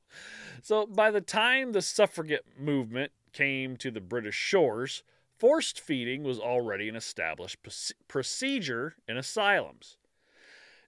[0.61, 5.01] So by the time the suffragette movement came to the British shores,
[5.39, 7.57] forced feeding was already an established
[8.07, 9.97] procedure in asylums.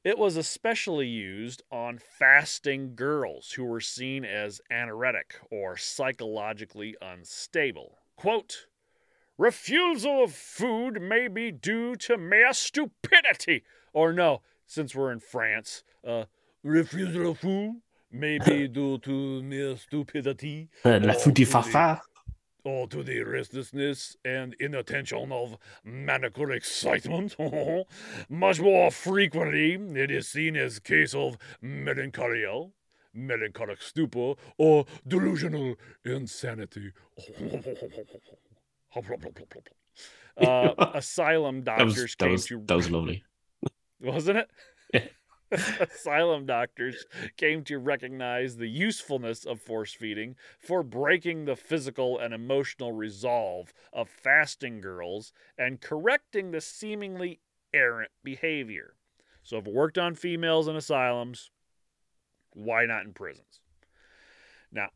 [0.03, 7.99] It was especially used on fasting girls who were seen as anorectic or psychologically unstable.
[8.15, 8.65] Quote,
[9.37, 13.63] Refusal of food may be due to mere stupidity.
[13.93, 16.25] Or no, since we're in France, uh,
[16.63, 21.45] refusal of food may be due to mere stupidity Uh, La oh, foutu really?
[21.45, 22.01] fafa.
[22.63, 27.35] Or to the restlessness and inattention of maniacal excitement.
[28.29, 32.67] Much more frequently, it is seen as case of melancholia,
[33.13, 36.91] melancholic stupor, or delusional insanity.
[40.37, 43.23] Uh, asylum That was, doctors that, came was, to that was lovely.
[43.99, 44.49] wasn't it?
[45.51, 47.05] Asylum doctors
[47.37, 53.73] came to recognize the usefulness of force feeding for breaking the physical and emotional resolve
[53.91, 57.39] of fasting girls and correcting the seemingly
[57.73, 58.95] errant behavior.
[59.43, 61.51] So, if it worked on females in asylums,
[62.53, 63.59] why not in prisons?
[64.71, 64.89] Now,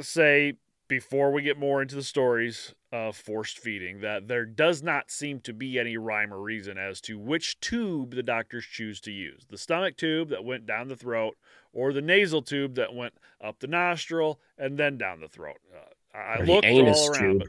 [0.00, 0.54] say
[0.88, 5.40] before we get more into the stories of forced feeding that there does not seem
[5.40, 9.44] to be any rhyme or reason as to which tube the doctors choose to use
[9.50, 11.36] the stomach tube that went down the throat
[11.72, 13.12] or the nasal tube that went
[13.44, 15.58] up the nostril and then down the throat.
[15.74, 17.48] Uh, I Or the looked anus all around, tube.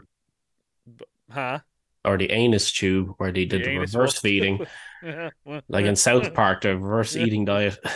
[0.86, 1.60] but, but huh?
[2.04, 4.65] Or the anus tube where they did the, anus reverse feeding.
[5.69, 7.78] Like in South Park, the reverse eating diet.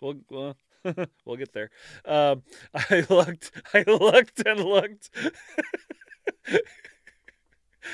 [0.00, 0.56] We'll we'll,
[1.24, 1.70] we'll get there.
[2.04, 2.42] Um,
[2.74, 5.10] I looked, I looked and looked.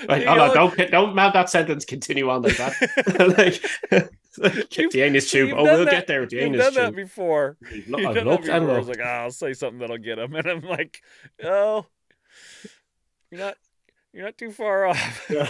[0.09, 1.85] Right, You hold on, don't don't mount that sentence.
[1.85, 2.72] Continue on like that.
[3.37, 5.50] like, the anus tube.
[5.53, 6.96] Oh, we'll that- get there the anus done that tube.
[6.96, 7.57] before.
[7.88, 8.74] Lo- You've I've done that looked and before.
[8.74, 8.98] I was looked.
[9.00, 11.03] like, ah, I'll say something that'll get him, and I'm like,
[11.42, 11.87] oh,
[13.33, 13.57] you're not,
[14.12, 15.26] you're not too far off.
[15.29, 15.48] Yeah.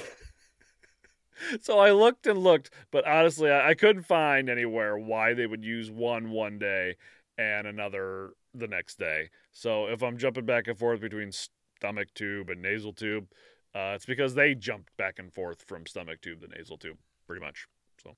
[1.61, 5.65] so I looked and looked, but honestly, I, I couldn't find anywhere why they would
[5.65, 6.97] use one one day
[7.41, 9.31] and another the next day.
[9.51, 13.29] So if I'm jumping back and forth between stomach tube and nasal tube,
[13.75, 17.41] uh, it's because they jumped back and forth from stomach tube to nasal tube, pretty
[17.41, 17.67] much.
[18.03, 18.15] So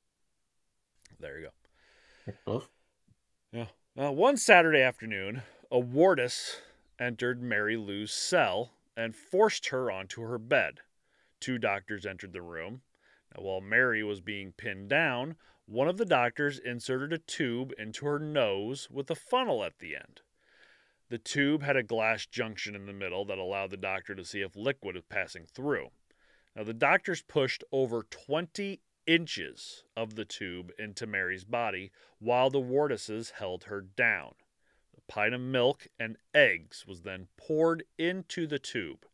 [1.21, 2.35] there you go.
[2.47, 6.63] Oh, Uh, one Saturday afternoon, a wardess
[6.99, 10.81] entered Mary Leigh's cell and forced her onto her bed.
[11.41, 12.81] Two doctors entered the room.
[13.37, 15.37] Now, while Mary was being pinned down,
[15.73, 19.97] one of the doctors inserted a tube into her nose with a funnel at the
[19.97, 20.21] end.
[21.09, 24.43] The tube had a glass junction in the middle that allowed the doctor to see
[24.43, 25.89] if liquid was passing through.
[26.55, 32.61] Now, the doctors pushed over 20 inches of the tube into Mary's body while the
[32.61, 34.35] wardesses held her down.
[34.95, 39.07] A pint of milk and eggs was then poured into the tube.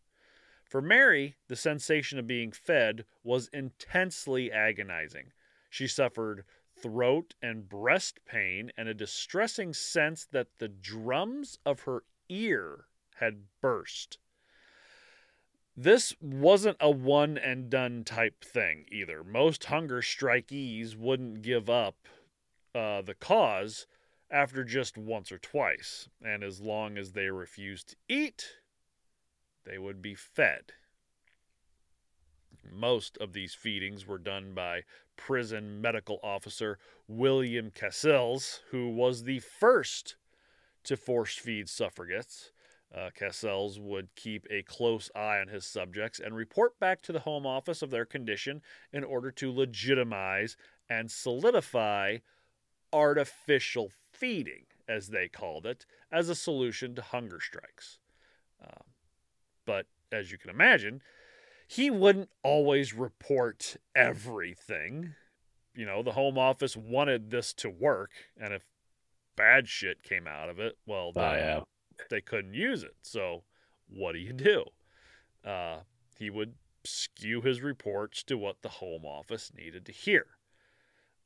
[0.64, 5.32] For Mary, the sensation of being fed was intensely agonizing.
[5.68, 6.44] She suffered
[6.80, 13.44] throat and breast pain and a distressing sense that the drums of her ear had
[13.60, 14.18] burst.
[15.76, 19.22] This wasn't a one and done type thing either.
[19.22, 21.96] Most hunger strikees wouldn't give up
[22.74, 23.86] uh, the cause
[24.30, 28.56] after just once or twice, and as long as they refused to eat,
[29.64, 30.72] they would be fed.
[32.72, 34.82] Most of these feedings were done by
[35.16, 40.16] prison medical officer William Cassels, who was the first
[40.84, 42.52] to force feed suffragettes.
[42.94, 47.20] Uh, Cassels would keep a close eye on his subjects and report back to the
[47.20, 50.56] Home Office of their condition in order to legitimize
[50.88, 52.18] and solidify
[52.92, 57.98] artificial feeding, as they called it, as a solution to hunger strikes.
[58.62, 58.84] Uh,
[59.66, 61.02] but as you can imagine,
[61.70, 65.14] he wouldn't always report everything.
[65.74, 68.64] You know, the Home Office wanted this to work, and if
[69.36, 71.60] bad shit came out of it, well, Oh, then yeah.
[72.10, 72.96] they couldn't use it.
[73.02, 73.44] So,
[73.86, 74.64] what do you do?
[75.44, 75.80] Uh,
[76.16, 76.54] he would
[76.84, 80.26] skew his reports to what the Home Office needed to hear.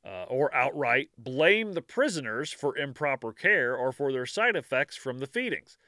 [0.04, 5.18] Uh, or outright blame the prisoners for improper care or for their side effects from
[5.18, 5.78] the feedings.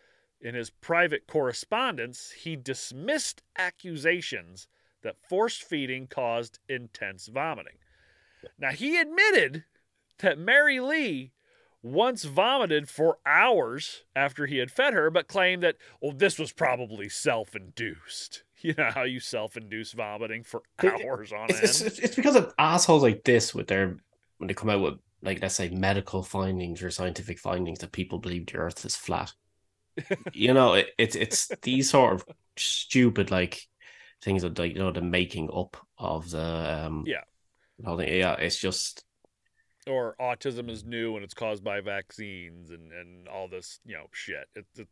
[0.45, 4.69] In his private correspondence, he dismissed accusations
[5.03, 7.79] that forced feeding caused intense vomiting.
[8.59, 9.65] Now, he admitted
[10.19, 11.33] that Mary Leigh
[11.83, 16.53] once vomited for hours after he had fed her, but claimed that, well, this was
[16.53, 18.43] probably self induced.
[18.65, 21.87] You know how you self induce vomiting for hours on it's, end?
[21.87, 23.99] it's it's because of assholes like this with their
[24.39, 28.19] when they come out with like let's say medical findings or scientific findings that people
[28.19, 29.35] believe the earth is flat.
[30.33, 32.25] You know, it, it's it's these sort of
[32.57, 33.63] stupid like
[34.23, 37.23] things that like you know the making up of the um Yeah.
[37.83, 39.05] Yeah, it's just
[39.87, 44.07] Or autism is new and it's caused by vaccines and, and all this, you know,
[44.13, 44.47] shit.
[44.55, 44.89] It, it,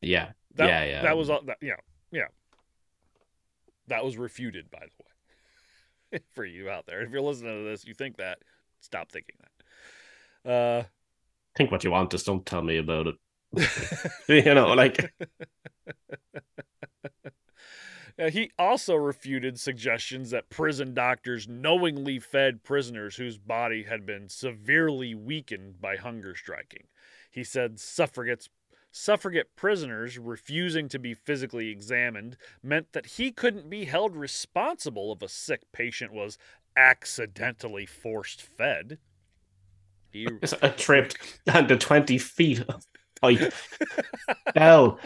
[0.00, 1.02] yeah, that, yeah, yeah.
[1.02, 1.74] That was, all that, know,
[2.12, 2.26] yeah.
[3.88, 5.04] That was refuted, by the
[6.18, 7.02] way, for you out there.
[7.02, 8.38] If you're listening to this, you think that,
[8.80, 9.36] stop thinking
[10.44, 10.50] that.
[10.50, 10.84] Uh,
[11.56, 13.16] think what you want, just don't tell me about it.
[14.28, 15.12] you know, like
[18.30, 25.14] he also refuted suggestions that prison doctors knowingly fed prisoners whose body had been severely
[25.14, 26.84] weakened by hunger striking.
[27.30, 28.48] He said suffragettes
[28.96, 35.20] suffragette prisoners refusing to be physically examined meant that he couldn't be held responsible if
[35.20, 36.38] a sick patient was
[36.76, 38.98] accidentally forced fed.
[40.12, 41.12] He it's a trip
[41.46, 42.86] to twenty feet of
[43.20, 43.52] pipe
[44.54, 44.98] fell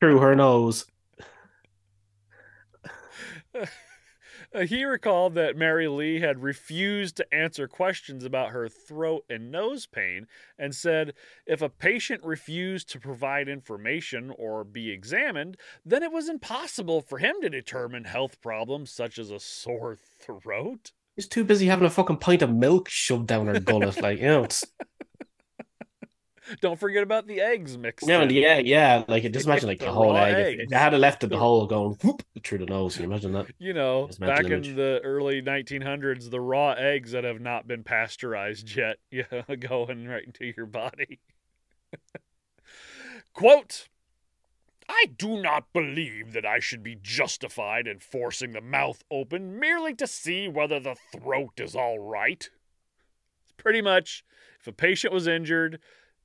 [0.00, 0.86] through her nose.
[4.66, 9.86] He recalled that Mary Leigh had refused to answer questions about her throat and nose
[9.86, 10.26] pain
[10.58, 11.14] and said
[11.46, 17.18] if a patient refused to provide information or be examined, then it was impossible for
[17.18, 20.90] him to determine health problems such as a sore throat.
[21.14, 24.02] He's too busy having a fucking pint of milk shoved down her gullet.
[24.02, 24.64] Like, you know, it's
[26.60, 28.30] Don't forget about the eggs mixed no, in.
[28.30, 29.04] yeah, yeah.
[29.08, 30.34] Like, just imagine like The whole egg.
[30.34, 30.62] Eggs.
[30.64, 33.32] if they had left it the hole going whoop through the nose, can you imagine
[33.32, 33.46] that?
[33.58, 34.68] You know, back image.
[34.68, 40.06] in the early 1900s, the raw eggs that have not been pasteurized yet, know, going
[40.06, 41.20] right into your body.
[43.32, 43.88] Quote
[44.90, 49.94] I do not believe that I should be justified in forcing the mouth open merely
[49.94, 52.50] to see whether the throat is all right.
[53.56, 54.24] Pretty much,
[54.58, 55.78] if a patient was injured,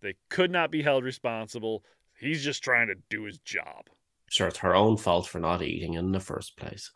[0.05, 1.83] they could not be held responsible.
[2.19, 3.87] He's just trying to do his job.
[4.29, 6.91] Sure, it's her own fault for not eating in the first place.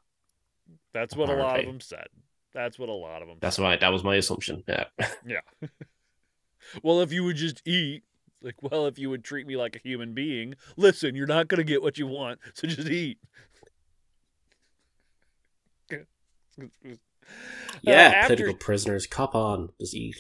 [0.94, 2.08] That's what a lot of them said.
[2.54, 4.64] That's what a lot of them That's why that was my assumption.
[4.68, 4.86] Yeah.
[5.26, 5.42] Yeah.
[6.84, 8.04] well, if you would just eat,
[8.42, 11.58] like, well, if you would treat me like a human being, listen, you're not going
[11.58, 13.18] to get what you want, so just eat.
[17.84, 20.18] Yeah, uh, after- political prisoners, cop on, just eat.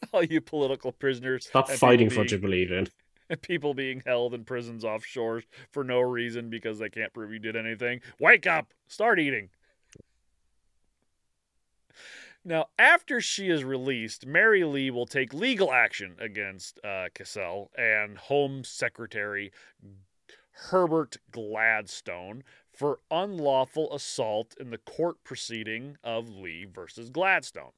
[0.12, 1.46] All you political prisoners.
[1.46, 2.88] Stop fighting for what you believe in.
[3.42, 7.56] people being held in prisons offshore for no reason because they can't prove you did
[7.56, 8.00] anything.
[8.18, 8.72] Wake up!
[8.86, 9.50] Start eating.
[12.44, 18.16] Now, after she is released, Mary Leigh will take legal action against uh, Cassell and
[18.16, 19.52] Home Secretary
[20.52, 22.42] Herbert Gladstone
[22.72, 27.72] for unlawful assault in the court proceeding of Leigh versus Gladstone.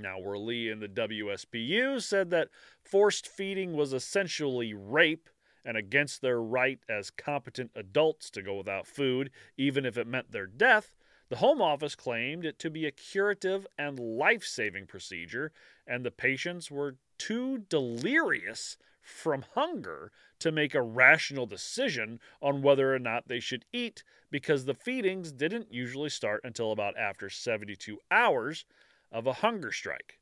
[0.00, 2.48] Now, where Leigh and the WSPU said that
[2.82, 5.28] forced feeding was essentially rape
[5.64, 10.30] and against their right as competent adults to go without food, even if it meant
[10.30, 10.94] their death,
[11.28, 15.50] The Home Office claimed it to be a curative and life saving procedure,
[15.84, 22.94] and the patients were too delirious from hunger to make a rational decision on whether
[22.94, 27.98] or not they should eat because the feedings didn't usually start until about after 72
[28.10, 28.64] hours
[29.12, 30.18] of a hunger strike.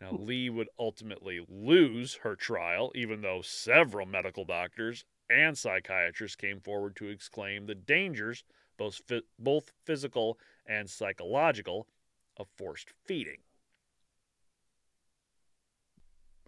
[0.00, 6.60] Now, Leigh would ultimately lose her trial, even though several medical doctors and psychiatrists came
[6.60, 8.44] forward to exclaim the dangers,
[8.76, 9.00] both,
[9.38, 11.88] both physical and psychological,
[12.36, 13.38] of forced feeding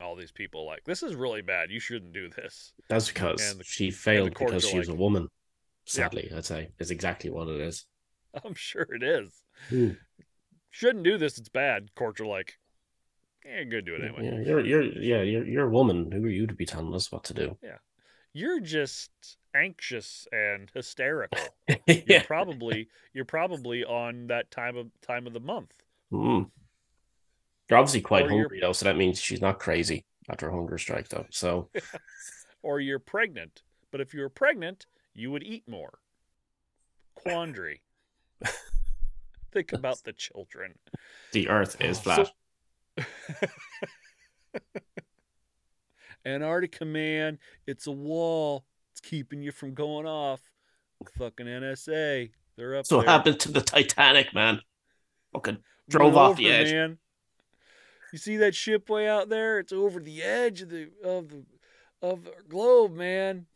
[0.01, 1.71] all these people like this is really bad.
[1.71, 2.73] You shouldn't do this.
[2.89, 5.29] That's because the- she failed because she was a woman.
[5.85, 7.87] Sadly, I'd say is exactly what it is.
[8.45, 9.31] I'm sure it is.
[9.69, 9.91] Hmm.
[10.71, 11.39] Shouldn't do this.
[11.39, 11.95] It's bad.
[11.95, 12.59] Courts are like,
[13.45, 14.25] yeah, go do it anyway.
[14.25, 16.11] Yeah, you're you're yeah you're you're a woman.
[16.13, 17.57] Who are you to be telling us what to do?
[17.63, 17.79] Yeah,
[18.33, 19.11] you're just
[19.55, 21.41] anxious and hysterical.
[21.89, 22.23] You're yeah.
[22.23, 25.73] probably you're probably on that time of time of the month.
[26.13, 26.49] Mm.
[27.69, 30.53] You're obviously quite Or you're- hungry though, so that means she's not crazy after a
[30.53, 31.27] hunger strike though.
[31.31, 31.69] So
[32.63, 33.63] Or you're pregnant.
[33.91, 35.99] But if you were pregnant, you would eat more.
[37.17, 37.81] Quandary.
[39.53, 40.75] Think about the children.
[41.33, 42.33] the Earth is So- flat.
[46.25, 48.65] Antarctica, man, it's a wall.
[48.93, 50.41] It's keeping you from going off.
[51.17, 52.31] Fucking NSA.
[52.57, 53.15] They're up so what there.
[53.17, 54.61] happened to the Titanic, man?
[55.33, 56.71] Fucking Went drove off the edge.
[56.73, 56.99] Man.
[58.13, 59.59] You see that ship way out there?
[59.61, 61.45] It's over the edge of the of the
[62.03, 63.47] of the globe, man.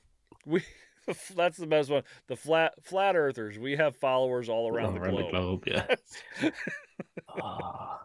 [0.46, 0.62] We
[1.36, 2.02] that's the best one.
[2.28, 3.58] The flat flat earthers.
[3.58, 5.64] We have followers all around, the, globe.
[5.66, 5.94] yeah.
[7.28, 8.00] Ah.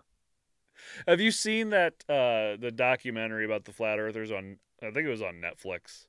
[1.07, 5.09] Have you seen that uh the documentary about the flat earthers on I think it
[5.09, 6.05] was on Netflix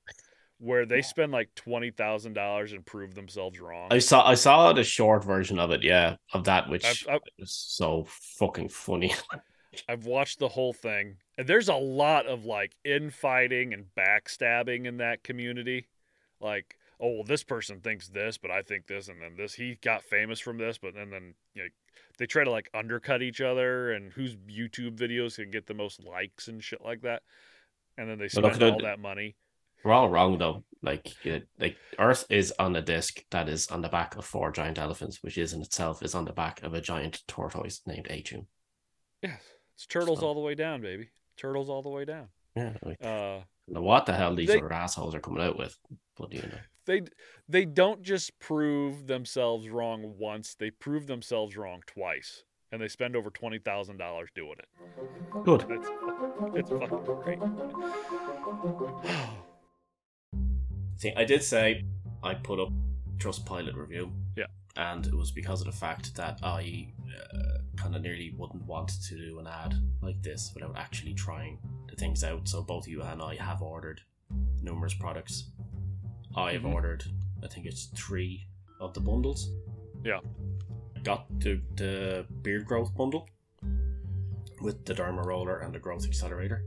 [0.59, 3.89] where they spend like $20,000 and prove themselves wrong?
[3.91, 7.53] I saw I saw the short version of it, yeah, of that, which I've, was
[7.53, 9.15] so fucking funny.
[9.89, 11.17] I've watched the whole thing.
[11.39, 15.89] And there's a lot of like infighting and backstabbing in that community.
[16.41, 19.55] Like, oh, well, this person thinks this, but I think this, and then this.
[19.55, 21.69] He got famous from this, but and then you know,
[22.19, 26.05] they try to like undercut each other and whose YouTube videos can get the most
[26.05, 27.23] likes and shit like that.
[27.97, 29.37] And then they But spend all that money.
[29.83, 30.65] We're all wrong though.
[30.83, 34.53] Like, it, like Earth is on a disc that is on the back of four
[34.53, 38.07] giant elephants, which is in itself is on the back of a giant tortoise named
[38.11, 38.47] A'Tuin.
[39.23, 39.41] Yes,
[39.75, 41.09] it's turtles So- all the way down, baby.
[41.37, 42.29] Turtles all the way down.
[42.55, 45.79] Yeah, like, Uh, now what the hell these They- other assholes are coming out with?
[46.17, 46.59] Bloody you know.
[46.87, 47.03] They
[47.49, 53.17] they don't just prove themselves wrong once; they prove themselves wrong twice, and they spend
[53.17, 54.69] over twenty thousand dollars doing it.
[55.45, 55.67] Good.
[55.71, 55.89] It's
[56.55, 57.39] it's fucking great.
[60.97, 61.85] See, I did say
[62.23, 62.71] I put up
[63.21, 64.13] Trustpilot review.
[64.37, 64.47] Yeah.
[64.77, 66.89] And it was because of the fact that I
[67.35, 71.59] uh, kind of nearly wouldn't want to do an ad like this without actually trying
[71.89, 72.49] the things out.
[72.49, 74.01] So both you and I have ordered
[74.63, 75.51] numerous products.
[76.37, 76.73] I have Mhm.
[76.75, 77.05] ordered,
[77.43, 78.47] I think it's three
[78.81, 79.51] of the bundles.
[80.05, 80.21] Yeah.
[81.03, 83.29] Got the, the beard growth bundle
[84.61, 86.65] with the derma roller and the growth accelerator,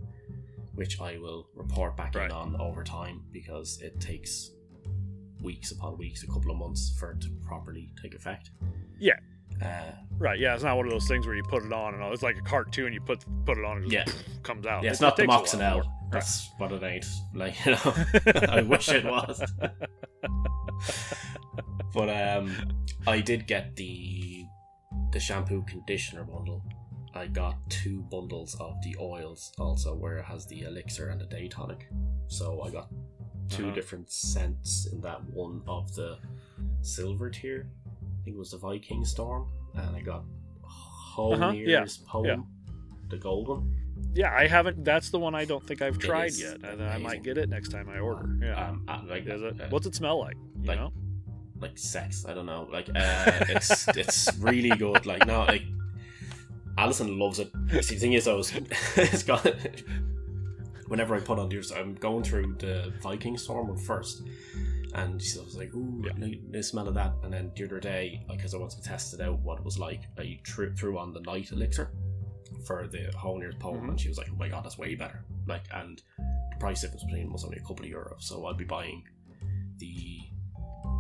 [0.74, 2.26] which I will report back Right.
[2.30, 4.52] in on over time because it takes
[5.42, 8.52] weeks upon weeks, a couple of months for it to properly take effect.
[9.00, 9.20] Yeah.
[9.64, 10.40] Uh, Right?
[10.40, 12.14] Yeah, it's not one of those things where you put it on and all.
[12.14, 12.94] It's like a cartoon.
[12.94, 14.06] You put put it on and it Yeah.
[14.44, 14.84] comes out.
[14.84, 17.06] yeah, it's It- not it the a while That's what it ain't.
[17.34, 17.94] Like, you know,
[18.50, 19.44] I wish it was.
[21.94, 22.56] but um,
[23.08, 24.46] I did get the
[25.12, 26.64] the shampoo conditioner bundle.
[27.16, 31.26] I got two bundles of the oils also, where it has the elixir and the
[31.26, 31.88] day tonic.
[32.28, 32.90] So I got
[33.50, 33.76] 2 Uh-huh.
[33.76, 36.18] different scents in that one of the
[36.82, 37.70] silver tier.
[38.24, 40.24] I think it was the Viking Storm, and I got
[41.18, 42.36] Uh-huh, yeah, Poem, yeah.
[43.10, 43.76] the gold one.
[44.16, 44.84] Yeah, I haven't.
[44.86, 47.70] That's the one I don't think I've tried yet, and I might get it next
[47.70, 48.30] time I order.
[48.42, 48.70] Yeah.
[48.70, 49.60] Um, uh, like, Is it?
[49.62, 50.38] uh, What's it smell like?
[50.62, 50.94] You like- know?
[51.60, 52.26] like sex.
[52.28, 52.68] I don't know.
[52.72, 55.06] Like uh, it's it's really good.
[55.06, 55.64] Like no, like
[56.78, 57.52] Alison loves it.
[57.84, 58.52] See, the thing is, I was
[58.96, 59.46] it's got.
[60.88, 64.22] Whenever I put on yours, I'm going through the Viking Storm one first,
[64.94, 66.14] and she was like, "Ooh, Yeah.
[66.18, 69.14] like, the smell of that." And then the other day, because I wanted to test
[69.14, 71.92] it out, what it was like, I threw, threw on the night elixir
[72.66, 73.90] for the whole Honir's poem, Mhm.
[73.90, 77.04] and she was like, "Oh my god, that's way better!" Like, and the price difference
[77.04, 79.04] between them was only a couple of euros, so I'll be buying
[79.80, 80.20] the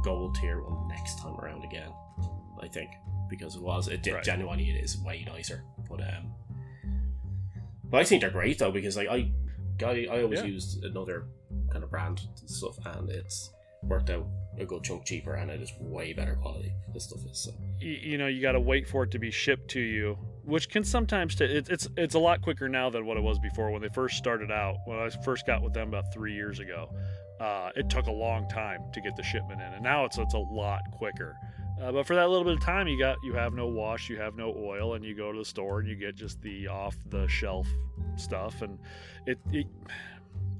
[0.03, 1.91] gold tier one next time around again.
[2.61, 2.89] I think
[3.29, 4.23] because it was it did Right.
[4.23, 5.63] genuinely it is way nicer.
[5.89, 6.33] But um,
[7.85, 9.31] but I think they're great though because like I
[9.85, 10.45] I, I always Yeah.
[10.45, 11.27] used another
[11.71, 13.51] kind of brand and stuff and it's
[13.87, 14.25] worked out
[14.59, 16.71] a good chunk cheaper, and it is way better quality.
[16.93, 17.51] This stuff is so.
[17.79, 20.83] you know you got to wait for it to be shipped to you which can
[20.83, 23.81] sometimes t- it, it's it's a lot quicker now than what it was before when
[23.81, 26.89] they first started out when i first got with them about three years ago
[27.39, 30.33] uh, it took a long time to get the shipment in and now it's it's
[30.33, 31.35] a lot quicker
[31.81, 34.17] uh, but for that little bit of time you got you have no wash you
[34.17, 36.95] have no oil and you go to the store and you get just the off
[37.09, 37.67] the shelf
[38.15, 38.77] stuff and
[39.25, 39.67] it it,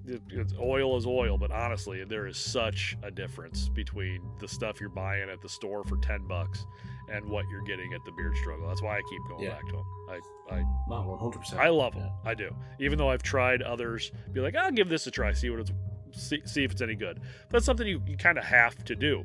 [0.06, 4.90] it's oil is oil, but honestly, there is such a difference between the stuff you're
[4.90, 6.66] buying at the store for ten bucks
[7.12, 8.68] and what you're getting at the Beard Struggle.
[8.68, 9.52] That's why I keep going Yeah.
[9.52, 9.86] back to them.
[10.10, 11.62] I, I, No, one hundred percent.
[11.62, 12.10] I love them.
[12.26, 12.54] I do.
[12.80, 15.72] Even though I've tried others, be like, I'll give this a try, see what it's,
[16.12, 17.22] see, see if it's any good.
[17.50, 19.24] That's something you, you kind of have to do.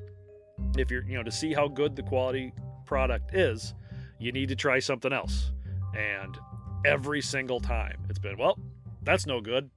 [0.77, 2.53] If you're, you know, to see how good the quality
[2.85, 3.75] product is,
[4.19, 5.53] you need to try something else.
[5.97, 6.37] And
[6.85, 8.59] every single time, it's been, well,
[9.03, 9.71] that's no good.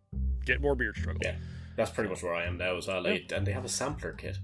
[0.46, 1.22] Get more Beard Struggle.
[1.24, 1.36] Yeah.
[1.76, 3.02] That's pretty much where I am now as well.
[3.02, 4.38] They, and they have a sampler kit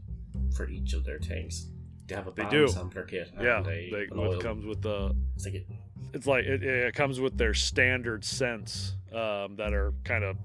[0.56, 1.68] for each of their things.
[2.08, 2.68] They have a They do.
[2.70, 3.32] sampler kit.
[3.40, 5.68] Yeah, they, it comes with the It's like it,
[6.14, 10.38] it's like it, it comes with their standard scents um, that are kind of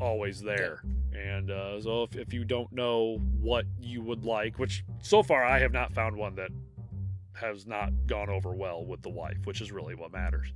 [0.00, 0.82] always there
[1.14, 5.44] and uh, so if, if you don't know what you would like which so far
[5.44, 6.50] i have not found one that
[7.34, 10.48] has not gone over well with the wife which is really what matters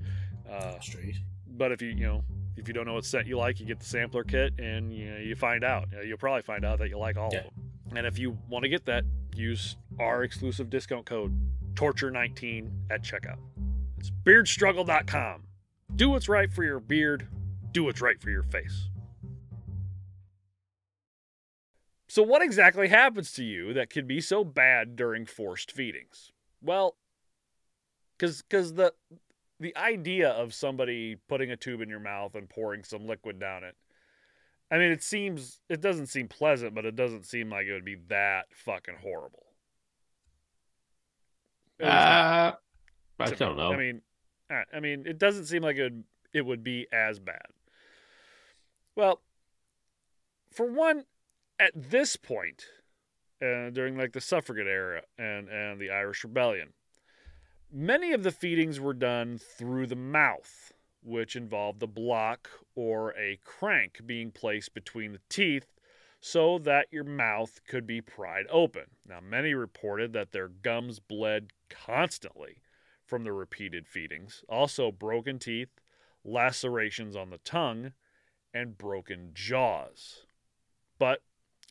[0.51, 1.17] uh, straight.
[1.47, 2.25] but if you you know
[2.57, 5.11] if you don't know what set you like you get the sampler kit and you,
[5.11, 5.89] know, you find out.
[5.93, 7.41] You you'll probably find out that you like all Yeah.
[7.41, 9.05] of them and if you want to get that
[9.35, 11.33] use our exclusive discount code
[11.75, 13.39] torture19 at checkout.
[13.99, 15.43] It's beardstruggle.com
[15.95, 17.29] do what's right for your beard.
[17.73, 18.89] Do what's right for your face.
[22.09, 26.33] So what exactly happens to you that can be so bad during forced feedings?
[26.63, 26.97] Well
[28.19, 28.43] because
[28.75, 28.95] the
[29.61, 33.65] the idea of somebody putting a tube in your mouth and pouring some liquid down
[33.65, 33.75] it
[34.71, 37.85] i mean it seems it doesn't seem pleasant but it doesn't seem like it would
[37.85, 39.47] be that fucking horrible
[41.81, 41.89] not
[43.19, 43.63] Uh, I don't me.
[43.63, 43.73] know.
[43.73, 44.03] i mean
[44.73, 47.47] i mean it doesn't seem like it would, it would be as bad
[48.95, 49.23] well
[50.53, 51.05] for one
[51.59, 52.67] at this point
[53.43, 56.69] uh, during like the suffragette era and and the irish rebellion
[57.73, 63.41] Many of the feedings were done through the mouth, which involved a block or a
[63.45, 65.75] crank being placed between the teeth
[66.21, 68.85] so that your mouth could be pried open.
[69.07, 72.63] Now, many reported that their gums bled constantly
[73.05, 75.81] from the repeated feedings, also broken teeth,
[76.25, 77.93] lacerations on the tongue,
[78.55, 80.25] and broken jaws.
[80.99, 81.23] But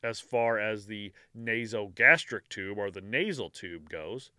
[0.03, 4.31] as far as the nasogastric tube or the nasal tube goes,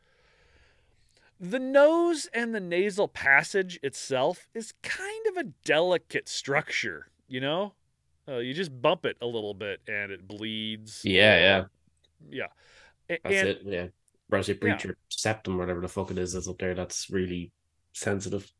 [1.41, 7.75] the nose and the nasal passage itself is kind of a delicate structure, you know?
[8.29, 11.03] Uh, you just bump it a little bit and it bleeds.
[11.05, 11.65] yeah, yeah.
[12.29, 12.47] Yeah.
[13.09, 13.63] A- That's and it.
[13.65, 13.87] Yeah.
[14.29, 16.75] Whereas you breach your septum, whatever the fuck it is, that's up there.
[16.75, 17.53] That's really
[17.93, 18.51] sensitive.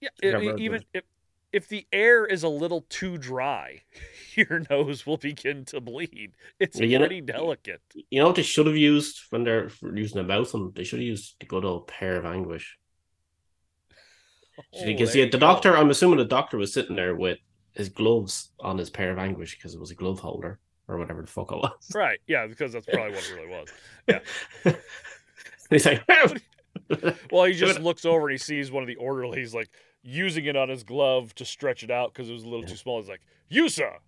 [0.00, 1.04] yeah, Yeah, I even if
[1.52, 3.82] if the air is a little too dry,
[4.34, 6.32] your nose will begin to bleed.
[6.60, 7.80] It's You know- pretty delicate.
[8.10, 10.72] You know what they should have used when they're using a mouth one?
[10.74, 12.78] They should have used the good old pear of anguish.
[14.58, 17.38] Oh, Because yeah, the doctor, I'm assuming the doctor was sitting there with
[17.74, 21.22] his gloves on his pear of anguish because it was a glove holder or whatever
[21.22, 21.72] the fuck it was.
[21.94, 22.18] Right.
[22.26, 23.68] Yeah, because that's probably what it really was.
[24.64, 24.72] Yeah.
[25.70, 26.02] he's like,
[27.30, 29.68] Well, he just looks over and he sees one of the orderlies like
[30.02, 32.76] using it on his glove to stretch it out because it was a little too
[32.76, 33.00] small.
[33.00, 33.98] He's like, "You sir,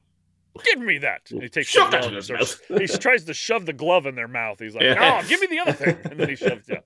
[0.65, 3.73] give me that." And he takes Shove the glove starts, he tries to shove the
[3.73, 4.59] glove in their mouth.
[4.59, 5.21] He's like, Yeah.
[5.23, 6.85] "Oh, give me the other thing," and then he shoves it.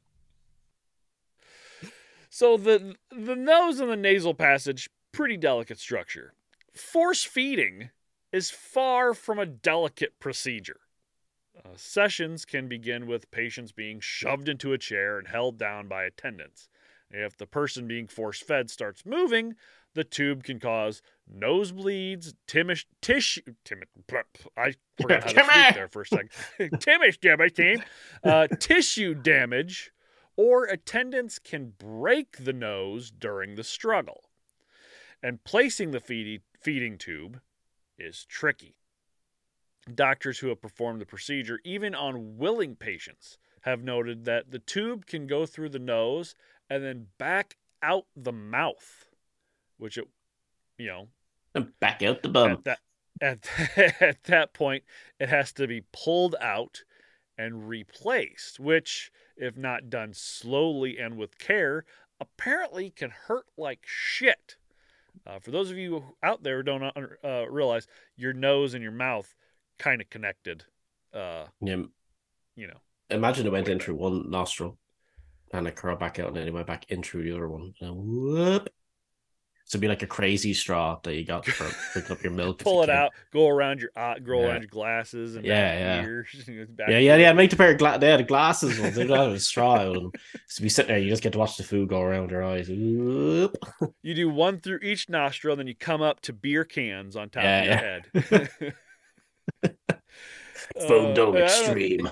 [2.30, 6.34] So the the nose and the nasal passage, pretty delicate structure.
[6.74, 7.90] Force feeding
[8.32, 10.80] is far from a delicate procedure.
[11.56, 16.02] Uh, sessions can begin with patients being shoved into a chair and held down by
[16.02, 16.68] attendants.
[17.10, 19.54] If the person being force fed starts moving,
[19.94, 21.00] the tube can cause
[21.32, 23.42] nosebleeds, timish, tissue,
[24.56, 26.30] I forgot how to speak there for a second.
[26.58, 27.82] timish damage, team.
[28.22, 29.92] Uh, tissue damage,
[30.36, 34.24] or attendants can break the nose during the struggle.
[35.22, 37.40] And placing the feeding, feeding tube
[37.98, 38.76] is tricky.
[39.94, 45.06] Doctors who have performed the procedure, even on willing patients, have noted that the tube
[45.06, 46.34] can go through the nose
[46.70, 49.06] and then back out the mouth,
[49.78, 50.08] which it,
[50.78, 51.08] you know,
[51.54, 52.50] and back out the bum.
[52.52, 52.78] at that
[53.20, 53.48] at,
[54.00, 54.84] at that point
[55.20, 56.82] it has to be pulled out
[57.36, 61.84] and replaced, which, if not done slowly and with care,
[62.20, 64.56] apparently can hurt like shit.
[65.26, 66.82] Uh, for those of you out there who don't
[67.24, 67.86] uh, realize,
[68.16, 69.34] your nose and your mouth
[69.78, 70.64] kind of connected.
[71.12, 71.82] Uh, Yeah,
[72.56, 72.78] you know.
[73.10, 74.78] Imagine it went in through one nostril
[75.58, 77.74] and it curled back out and then went back in through the other one.
[77.80, 78.68] And whoop.
[79.66, 82.60] So it'd be like a crazy straw that you got for picking up your milk.
[82.60, 84.48] a Pull it out, go around your eye, go Yeah.
[84.48, 86.02] around your glasses and Yeah, yeah.
[86.04, 86.26] ears.
[86.68, 87.32] back Yeah, yeah, yeah.
[87.32, 88.94] Make the pair of gla- they had glasses ones.
[88.94, 90.12] They don't have a straw out them.
[90.48, 92.68] So be sitting there, you just get to watch the food go around your eyes.
[92.68, 93.56] Whoop.
[94.02, 97.42] You do one through each nostril, then you come up to beer cans on top
[97.44, 98.46] Yeah, of your yeah.
[99.62, 99.74] head.
[100.88, 102.08] Foam Uh, dome don't- extreme.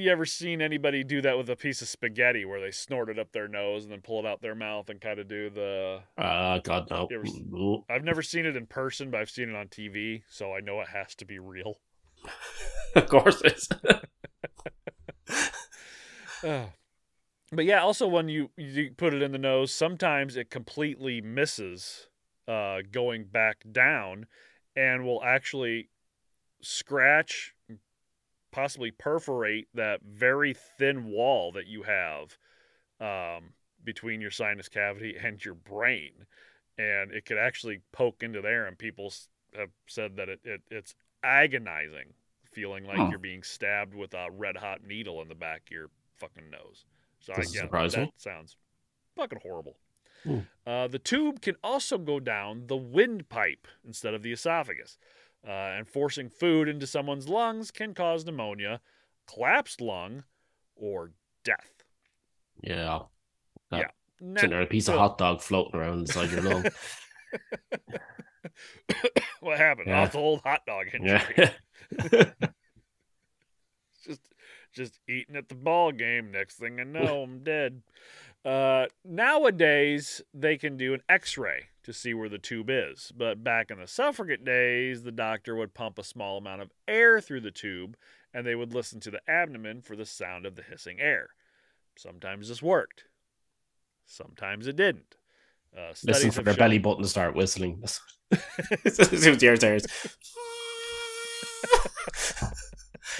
[0.00, 3.18] You ever seen anybody do that with a piece of spaghetti where they snort it
[3.18, 6.00] up their nose and then pull it out their mouth and kind of do the.
[6.16, 7.06] Uh, God, no.
[7.12, 7.24] Ever.
[7.94, 10.80] I've never seen it in person, but I've seen it on TV, so I know
[10.80, 11.80] it has to be real.
[12.94, 13.68] of course it is.
[16.42, 16.64] Uh,
[17.52, 22.08] but yeah, also when you you put it in the nose, sometimes it completely misses
[22.48, 24.24] uh, going back down,
[24.74, 25.90] and will actually
[26.62, 27.54] scratch,
[28.50, 32.36] possibly perforate that very thin wall that you have
[33.00, 33.52] um,
[33.84, 36.26] between your sinus cavity and your brain,
[36.78, 38.66] and it could actually poke into there.
[38.66, 39.12] And people
[39.56, 42.14] have said that it, it it's agonizing,
[42.50, 45.90] feeling like you're being stabbed with a red hot needle in the back of your
[46.18, 46.84] fucking nose.
[47.20, 48.12] So Doesn't again, surprise that me.
[48.16, 48.56] sounds
[49.16, 49.76] fucking horrible.
[50.24, 50.40] Hmm.
[50.66, 54.98] Uh, the tube can also go down the windpipe instead of the esophagus,
[55.46, 58.80] uh, and forcing food into someone's lungs can cause pneumonia,
[59.26, 60.24] collapsed lung,
[60.76, 61.12] or
[61.44, 61.84] death.
[62.62, 63.00] Yeah.
[64.22, 66.64] Now, Sitting there, a piece of hot dog floating around inside your lung.
[69.40, 69.86] what happened?
[69.88, 70.00] Yeah.
[70.00, 71.20] Oh, it's old hot dog injury.
[71.38, 71.50] yeah.
[74.06, 74.20] just
[74.74, 76.32] just eating at the ball game.
[76.32, 77.80] Next thing I know, I'm dead.
[78.44, 83.70] Uh, nowadays, they can do an X-ray to see where the tube is, but back
[83.70, 87.50] in the suffragette days, the doctor would pump a small amount of air through the
[87.50, 87.96] tube,
[88.32, 91.30] and they would listen to the abdomen for the sound of the hissing air.
[91.96, 93.04] Sometimes this worked.
[94.06, 95.16] Sometimes it didn't.
[95.76, 97.82] Uh, Listen for their shown- belly button to start whistling.
[97.86, 99.86] See what the air there is.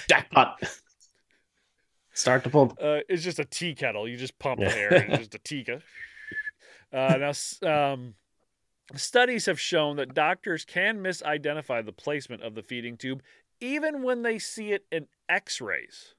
[0.08, 0.62] Jackpot.
[2.20, 2.76] Start the pump.
[2.80, 4.06] Uh, it's just a tea kettle.
[4.06, 4.68] You just pump Yeah.
[4.68, 4.92] the air.
[4.94, 5.82] It's just a tea kettle.
[6.92, 7.30] Uh,
[7.62, 8.14] now, um,
[8.96, 13.22] studies have shown that doctors can misidentify the placement of the feeding tube
[13.60, 16.16] even when they see it in X-rays.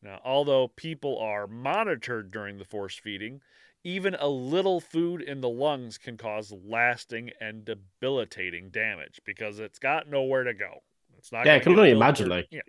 [0.00, 3.40] Now, although people are monitored during the force feeding,
[3.82, 9.80] even a little food in the lungs can cause lasting and debilitating damage because it's
[9.80, 10.84] got nowhere to go.
[11.18, 11.46] It's not.
[11.46, 12.60] Yeah, I can only imagine, like, yeah.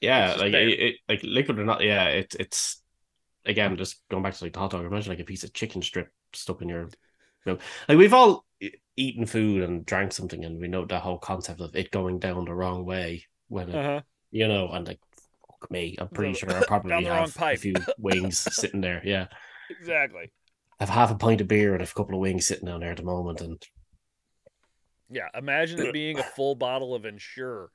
[0.00, 2.82] Yeah, like it, it, like liquid or not, yeah, it, it's
[3.44, 4.84] again just going back to like the hot dog.
[4.84, 6.88] Imagine like a piece of chicken strip stuck in your
[7.46, 7.60] mouth.
[7.88, 8.44] Like we've all
[8.96, 12.44] eaten food and drank something, and we know the whole concept of it going down
[12.44, 14.02] the wrong way when it, Uh-huh.
[14.30, 15.00] you know, and like
[15.60, 18.80] fuck me, I'm pretty sure I probably down the wrong have a few wings sitting
[18.80, 19.02] there.
[19.04, 19.26] Yeah,
[19.70, 20.30] Exactly.
[20.80, 22.90] I have half a pint of beer and a couple of wings sitting down there
[22.90, 23.64] at the moment, and
[25.10, 27.70] Yeah, imagine it being a full bottle of Ensure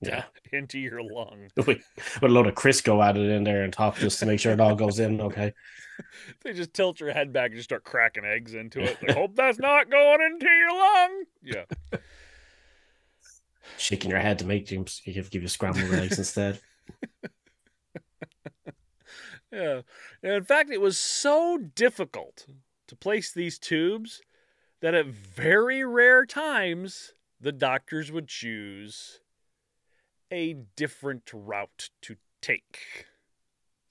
[0.00, 1.48] yeah, into your lung.
[1.56, 4.52] with, with a load of Crisco added in there on top just to make sure
[4.52, 5.52] it all goes in okay.
[6.42, 8.98] They just tilt your head back and just start cracking eggs into it.
[9.00, 11.24] Like, hope that's not going into your lung.
[11.40, 11.98] Yeah.
[13.78, 16.60] Shaking your head to make you give, give you scrambled eggs instead.
[19.54, 19.82] Yeah.
[20.22, 22.46] And in fact, it was so difficult
[22.88, 24.20] to place these tubes
[24.80, 29.20] that at very rare times the doctors would choose
[30.30, 33.06] a different route to take.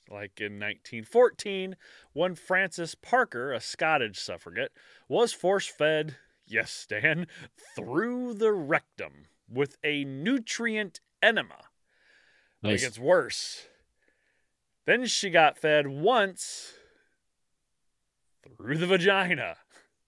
[0.09, 1.75] Like in 1914,
[2.11, 4.71] when Frances Parker, a Scottish suffragette,
[5.07, 7.27] was force fed, yes, Stan,
[7.75, 11.69] through the rectum with a nutrient enema.
[12.61, 12.81] It Nice.
[12.81, 13.67] gets worse.
[14.85, 16.73] Then she got fed once
[18.57, 19.55] through the vagina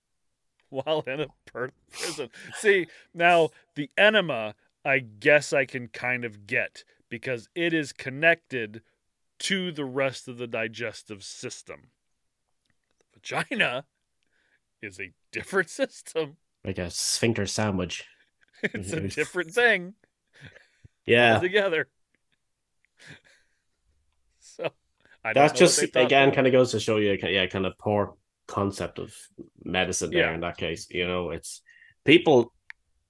[0.69, 2.29] while in a per- prison.
[2.55, 4.55] See, now the enema,
[4.85, 8.83] I guess I can kind of get because it is connected
[9.39, 11.89] to the rest of the digestive system.
[13.13, 13.85] The vagina
[14.81, 18.05] is a different system, Like a sphincter sandwich.
[18.63, 19.13] it's a Mhm.
[19.15, 19.95] different thing.
[21.05, 21.39] Yeah.
[21.39, 21.87] Together.
[24.39, 24.71] So
[25.23, 27.45] I don't That's just what they thought again kind of goes to show you yeah,
[27.47, 28.15] kind of poor
[28.47, 29.13] concept of
[29.63, 30.33] medicine there Yeah.
[30.35, 30.87] in that case.
[30.89, 31.61] You know, it's
[32.05, 32.53] people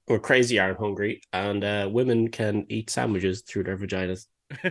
[0.10, 4.28] are crazy aren't hungry and uh, women can eat sandwiches through their vaginas.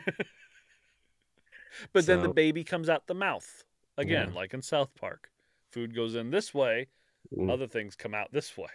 [1.93, 3.65] but then the baby comes out the mouth
[3.99, 4.35] again, Yeah.
[4.35, 5.29] like in South Park.
[5.73, 6.89] Food goes in this way,
[7.35, 7.51] Mm.
[7.51, 8.69] other things come out this way.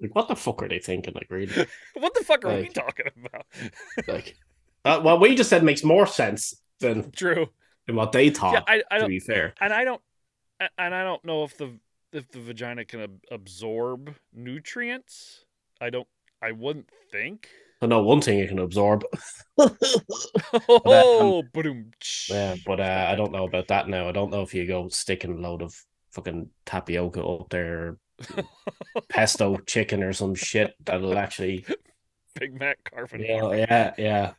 [0.00, 1.14] Like what the fuck are they thinking?
[1.14, 1.66] Like really?
[1.94, 3.46] What the fuck are we talking about?
[4.08, 4.36] like
[4.84, 7.46] Uh, what we just said makes more sense than, True.
[7.86, 8.54] than what they thought.
[8.54, 10.02] Yeah, I, I to don't be fair, and I don't
[10.78, 11.78] and I don't know if the
[12.12, 15.44] if the vagina can ab- absorb nutrients.
[15.80, 16.08] I don't
[16.42, 17.48] I wouldn't think.
[17.80, 19.04] I know one thing it can absorb.
[20.84, 21.90] Oh, boom.
[22.28, 24.08] Yeah, but uh, I don't know about that now.
[24.08, 25.74] I don't know if you go sticking a load of
[26.10, 27.96] fucking tapioca up there,
[29.08, 31.64] pesto chicken or some shit that'll actually.
[32.38, 34.32] Big Mac carpet Yeah, yeah, yeah.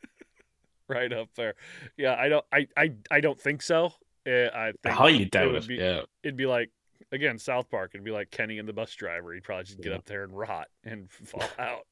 [0.88, 1.56] right up there.
[1.98, 3.94] Yeah, I don't I I, I don't think so.
[4.28, 5.68] Uh, I think it doubt would it?
[5.68, 6.70] be- Yeah, it'd be like
[7.14, 7.92] again South Park.
[7.94, 9.34] It'd be like Kenny and the bus driver.
[9.34, 9.98] He'd probably just get Yeah.
[10.00, 11.86] up there and rot and fall out.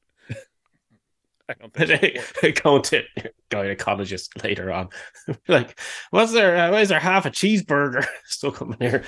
[1.48, 1.88] I don't think
[2.20, 2.22] so.
[2.40, 3.02] they go to
[3.50, 4.88] gynecologist later on.
[5.48, 5.78] like,
[6.10, 6.56] what's there?
[6.56, 9.02] Uh, why is there half a cheeseburger still coming here?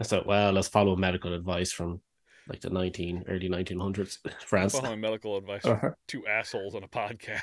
[0.00, 2.00] I thought, well, let's follow medical advice from
[2.48, 4.72] like the nineteen early nineteen hundreds France.
[4.78, 5.78] following medical advice Uh-huh.
[5.80, 7.42] from two assholes on a podcast.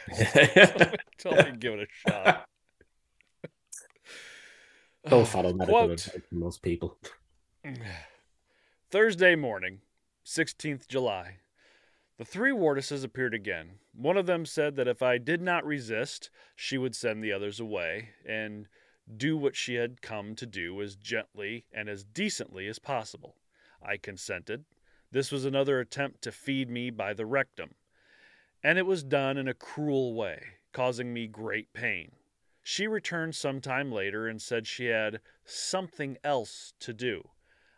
[1.20, 2.46] Tell me to give it a shot.
[5.08, 5.92] Don't follow medical Quote.
[5.92, 6.98] advice from most people.
[8.90, 9.82] Thursday morning,
[10.26, 11.40] 16th July.
[12.18, 13.80] The three Wardises appeared again.
[13.94, 17.60] One of them said that if I did not resist, she would send the others
[17.60, 18.70] away and
[19.18, 23.36] do what she had come to do as gently and as decently as possible.
[23.84, 24.64] I consented.
[25.12, 27.72] This was another attempt to feed me by the rectum,
[28.64, 32.14] and it was done in a cruel way, causing me great pain.
[32.64, 37.32] She returned some time later and said she had something else to do.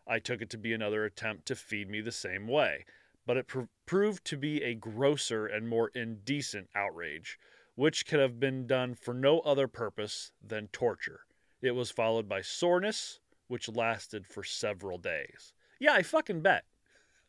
[0.09, 2.85] I took it to be another attempt to feed me the same way,
[3.27, 7.37] but it pr- proved to be a grosser and more indecent outrage,
[7.75, 11.21] which could have been done for no other purpose than torture.
[11.61, 15.53] It was followed by soreness, which lasted for several days.
[15.79, 16.65] Yeah, I fucking bet.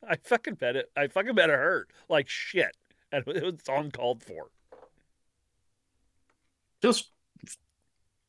[0.08, 0.90] I fucking bet it.
[0.96, 2.76] I fucking bet it hurt like shit,
[3.12, 4.50] and it was uncalled for.
[6.82, 7.10] Just,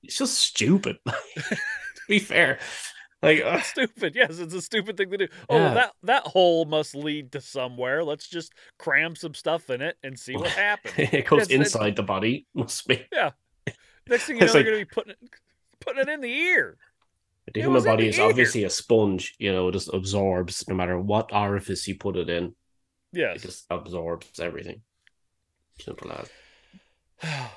[0.04, 0.98] it's just stupid.
[1.08, 1.58] to
[2.10, 2.60] be fair,
[3.22, 4.16] like, uh, Stupid.
[4.16, 5.28] Yes, it's a stupid thing to do.
[5.50, 5.74] Oh, Yeah.
[5.74, 8.04] that that hole must lead to somewhere.
[8.04, 10.94] Let's just cram some stuff in it and see what happens.
[10.98, 12.48] it goes It's- it's- inside the body.
[12.54, 13.32] Must be Yeah.
[14.08, 15.20] Next thing you know, It's they're going to be putting it,
[15.80, 16.78] putting it in the ear.
[17.46, 18.26] the It human body is ear.
[18.26, 19.36] obviously a sponge.
[19.40, 22.56] You know, it just absorbs no matter what orifice you put it in.
[23.14, 24.82] Yes, it just absorbs everything.
[25.80, 26.30] Simple as.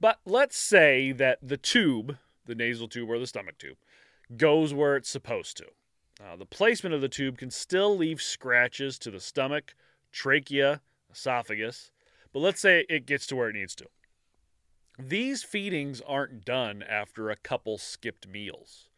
[0.00, 3.76] but let's say that the tube, the nasal tube or the stomach tube,
[4.36, 5.66] goes where it's supposed to.
[6.22, 9.74] Uh, the placement of the tube can still leave scratches to the stomach,
[10.12, 10.80] trachea,
[11.12, 11.90] esophagus,
[12.32, 13.86] but let's say it gets to where it needs to.
[14.98, 18.88] These feedings aren't done after a couple skipped meals.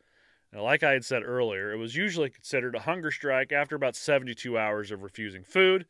[0.52, 3.96] Now, like I had said earlier, it was usually considered a hunger strike after about
[3.96, 5.86] 72 hours of refusing food,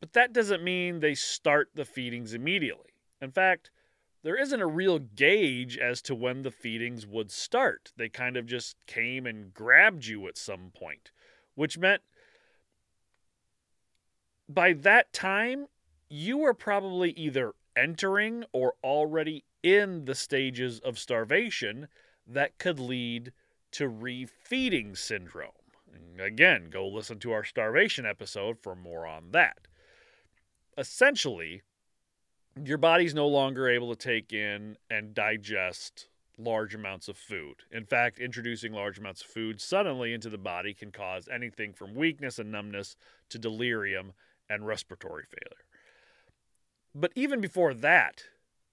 [0.00, 2.92] but that doesn't mean they start the feedings immediately.
[3.20, 3.70] In fact,
[4.22, 7.92] there isn't a real gauge as to when the feedings would start.
[7.96, 11.10] They kind of just came and grabbed you at some point,
[11.54, 12.02] which meant
[14.48, 15.66] by that time,
[16.08, 21.88] you were probably either entering or already in the stages of starvation
[22.26, 23.32] that could lead
[23.72, 25.52] to refeeding syndrome.
[26.18, 29.68] Again, go listen to our starvation episode for more on that.
[30.76, 31.62] Essentially,
[32.64, 37.56] your body's no longer able to take in and digest large amounts of food.
[37.72, 41.94] In fact, introducing large amounts of food suddenly into the body can cause anything from
[41.94, 42.96] weakness and numbness
[43.30, 44.12] to delirium
[44.48, 45.64] and respiratory failure.
[46.94, 48.24] But even before that,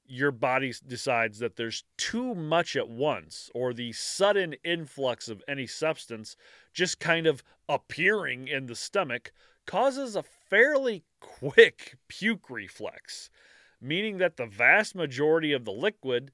[0.08, 5.66] your body decides that there's too much at once, or the sudden influx of any
[5.66, 6.36] substance
[6.74, 9.32] just kind of appearing in the stomach
[9.66, 13.32] causes a fairly quick puke reflex,
[13.82, 16.32] meaning that the vast majority of the liquid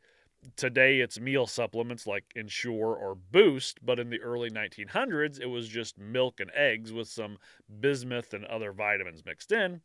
[0.56, 5.68] today it's meal supplements like Ensure or Boost, but in the early 1900s it was
[5.68, 7.38] just milk and eggs with some
[7.80, 9.82] bismuth and other vitamins mixed in,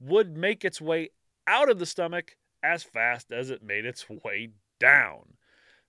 [0.00, 1.10] would make its way
[1.46, 5.34] out of the stomach as fast as it made its way down.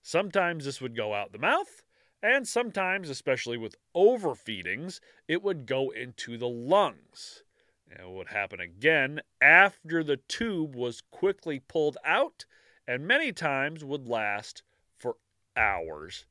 [0.02, 1.82] Sometimes this would go out the mouth,
[2.22, 7.42] and sometimes, especially with overfeedings, it would go into the lungs.
[7.90, 12.44] And it would happen again after the tube was quickly pulled out,
[12.86, 14.62] and many times would last
[14.98, 15.16] for
[15.56, 16.26] hours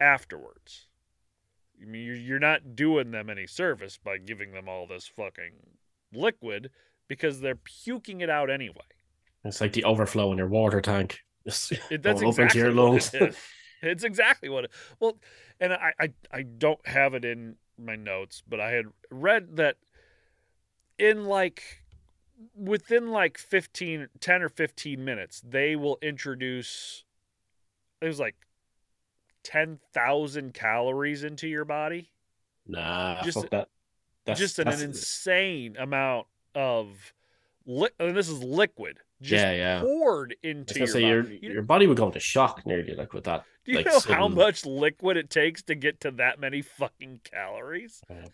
[0.00, 0.86] afterwards.
[1.80, 5.52] I mean, you're- not doing them any service by giving them all this fucking
[6.12, 6.70] liquid
[7.08, 8.74] because they're puking it out anyway.
[9.44, 11.20] It's like the overflow in your water tank.
[11.46, 13.14] Just It, that's exactly into your lungs.
[13.14, 13.34] it.
[13.80, 14.72] It's exactly what it.
[14.98, 15.18] Well,
[15.60, 19.76] and I, I I don't have it in my notes, but I had read that
[20.98, 21.82] in like
[22.54, 27.04] within like 15 10 or 15 minutes they will introduce
[28.00, 28.36] it was like
[29.44, 32.10] 10,000 calories into your body
[32.70, 33.68] Nah, Just- fuck that.
[34.26, 37.14] That's, just an, that's- insane amount of
[37.64, 39.80] li- and this is liquid just yeah, yeah.
[39.80, 41.38] poured into your say body.
[41.42, 43.44] your your body would go into shock nearly like with that.
[43.64, 47.20] do you like, know how much liquid it takes to get to that many fucking
[47.24, 48.26] calories Yeah.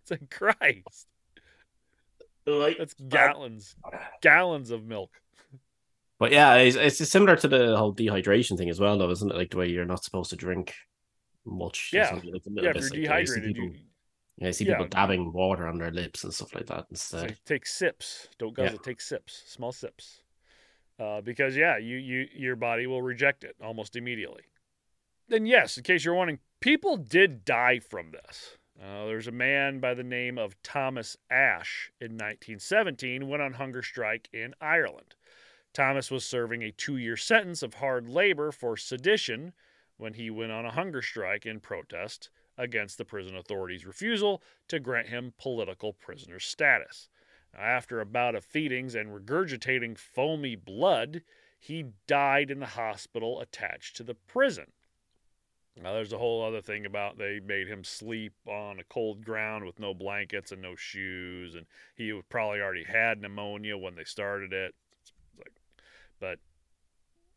[0.00, 1.06] it's like christ
[2.46, 3.76] Like, that's gallons
[4.20, 5.10] gallons of milk
[6.18, 9.36] But yeah, it's, it's similar to the whole dehydration thing as well, though, isn't it?
[9.36, 10.74] Like the way you're not supposed to drink
[11.44, 11.90] much.
[11.92, 12.14] Yeah.
[12.14, 13.74] Like yeah if you're like, I see dehydrated people, you
[14.38, 14.74] yeah, I see yeah.
[14.74, 17.30] people dabbing water on their lips and stuff like that It's instead.
[17.30, 18.28] like take sips.
[18.38, 18.78] Don't guzzle.
[18.78, 19.42] Take sips.
[19.46, 20.22] Small sips.
[20.98, 24.42] Uh, because yeah, you you your body will reject it almost immediately.
[25.28, 28.58] Then yes, in case you're wondering, people did die from this.
[28.80, 33.82] Uh, there's a man by the name of Thomas Ashe in 1917 went on hunger
[33.82, 35.14] strike in Ireland.
[35.72, 39.52] Thomas was serving a two-year sentence of hard labor for sedition
[39.96, 44.80] when he went on a hunger strike in protest against the prison authorities' refusal to
[44.80, 47.08] grant him political prisoner status.
[47.54, 51.22] After a bout of feedings and regurgitating foamy blood,
[51.58, 54.72] he died in the hospital attached to the prison.
[55.80, 59.64] Now, there's a whole other thing about they made him sleep on a cold ground
[59.64, 64.52] with no blankets and no shoes, and he probably already had pneumonia when they started
[64.52, 64.74] it.
[65.38, 65.52] Like,
[66.20, 66.38] but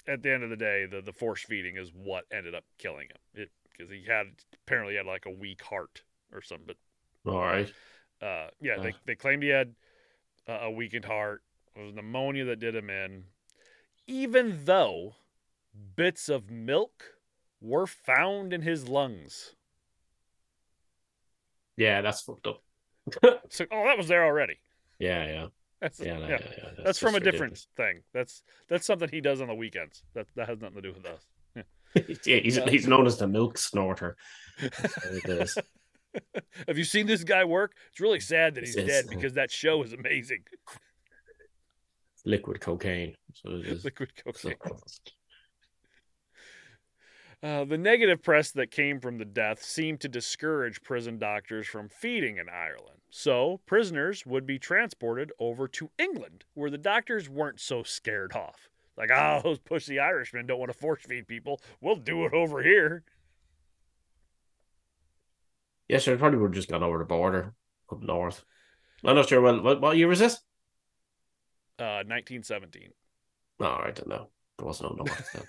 [0.05, 3.07] at the end of the day, the, the force feeding is what ended up killing
[3.07, 3.41] him.
[3.41, 4.27] It because he had
[4.65, 6.75] apparently had like a weak heart or something.
[7.23, 7.73] But All right.
[8.21, 9.75] uh, yeah, they, they claimed he had
[10.47, 11.41] uh, a weakened heart.
[11.75, 13.25] It was pneumonia that did him in.
[14.07, 15.15] Even though
[15.95, 17.14] bits of milk
[17.61, 19.53] were found in his lungs.
[21.77, 22.61] Yeah, that's fucked up.
[23.49, 24.55] So, oh, that was there already.
[24.99, 25.45] Yeah, yeah.
[25.81, 26.37] That's, Yeah, no, yeah.
[26.39, 26.83] yeah, yeah.
[26.83, 28.01] That's, from a just different thing.
[28.13, 30.03] That's that's something he does on the weekends.
[30.15, 31.25] That that has nothing to do with us.
[31.93, 32.19] ridiculous.
[32.27, 32.69] yeah, he's, Yeah.
[32.69, 34.15] he's known as the milk snorter.
[34.59, 35.57] That's what it is.
[36.67, 37.73] Have you seen this guy work?
[37.91, 40.43] It's really sad that he's It's- dead because that show is amazing.
[42.25, 43.15] Liquid cocaine.
[43.43, 43.83] That's.
[43.83, 44.55] Liquid cocaine.
[44.63, 44.89] So-
[47.45, 51.87] Uh, the negative press that came from the death seemed to discourage prison doctors from
[51.87, 52.97] feeding in Ireland.
[53.11, 58.67] So, prisoners would be transported over to England, where the doctors weren't so scared off.
[58.97, 61.61] Like, oh, those pushy Irishmen don't want to force feed people.
[61.81, 63.03] We'll do it over here.
[65.87, 66.17] Yeah, sure.
[66.17, 67.53] Probably would have just gone over the border
[67.91, 68.43] up north.
[69.03, 69.39] I'm not sure.
[69.39, 70.33] Well, what, what year was this?
[71.77, 72.89] Uh, 1917.
[73.59, 74.29] No, all right, then no.
[74.57, 75.29] There was no north.
[75.31, 75.43] then.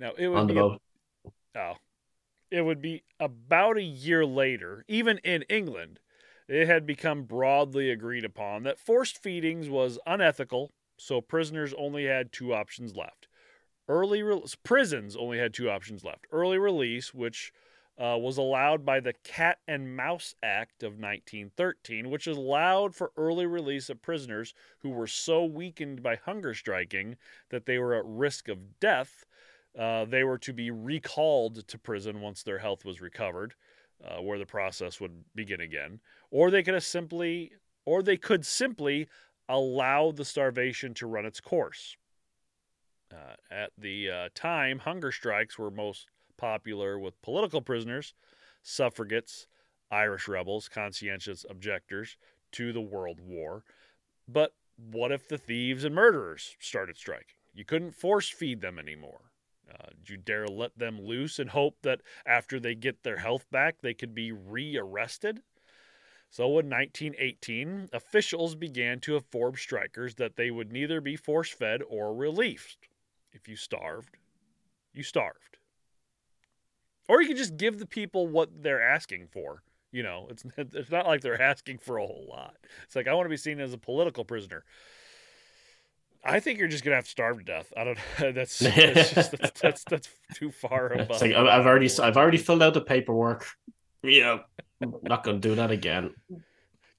[0.00, 0.78] Now, it would be a-
[1.54, 1.76] Oh.
[2.50, 6.00] It would be about a year later, even in England,
[6.48, 12.32] it had become broadly agreed upon that forced feedings was unethical, so prisoners only had
[12.32, 13.28] two options left.
[13.86, 16.26] Early re- prisons only had two options left.
[16.32, 17.52] Early release, which
[17.98, 23.44] uh, was allowed by the Cat and Mouse Act of 1913, which allowed for early
[23.44, 27.18] release of prisoners who were so weakened by hunger striking
[27.50, 29.26] that they were at risk of death
[29.78, 33.54] uh, they were to be recalled to prison once their health was recovered,
[34.04, 36.00] uh, where the process would begin again,
[36.30, 37.52] or they could simply,
[37.84, 39.08] or they could simply
[39.48, 41.96] allow the starvation to run its course.
[43.12, 46.06] Uh, at the uh, time, hunger strikes were most
[46.36, 48.14] popular with political prisoners,
[48.62, 49.46] suffragettes,
[49.90, 52.16] Irish rebels, conscientious objectors
[52.52, 53.64] to the World War.
[54.28, 57.36] But what if the thieves and murderers started striking?
[57.52, 59.29] You couldn't force feed them anymore.
[59.70, 63.50] Uh, did you dare let them loose and hope that after they get their health
[63.50, 65.42] back, they could be rearrested?
[66.30, 71.82] So in 1918, officials began to inform strikers that they would neither be force fed
[71.88, 72.78] or released.
[73.32, 74.16] If you starved,
[74.92, 75.58] you starved.
[77.08, 79.62] Or you could just give the people what they're asking for.
[79.90, 82.56] You know, it's it's not like they're asking for a whole lot.
[82.84, 84.64] It's like I want to be seen as a political prisoner.
[86.24, 87.72] I think you're just gonna have to starve to death.
[87.76, 87.98] I don't.
[88.34, 91.10] That's that's just, that's, that's that's too far above.
[91.10, 93.46] It's like I've, I've already I've already filled out the paperwork.
[94.02, 94.40] Yeah,
[94.82, 96.14] I'm not gonna do that again.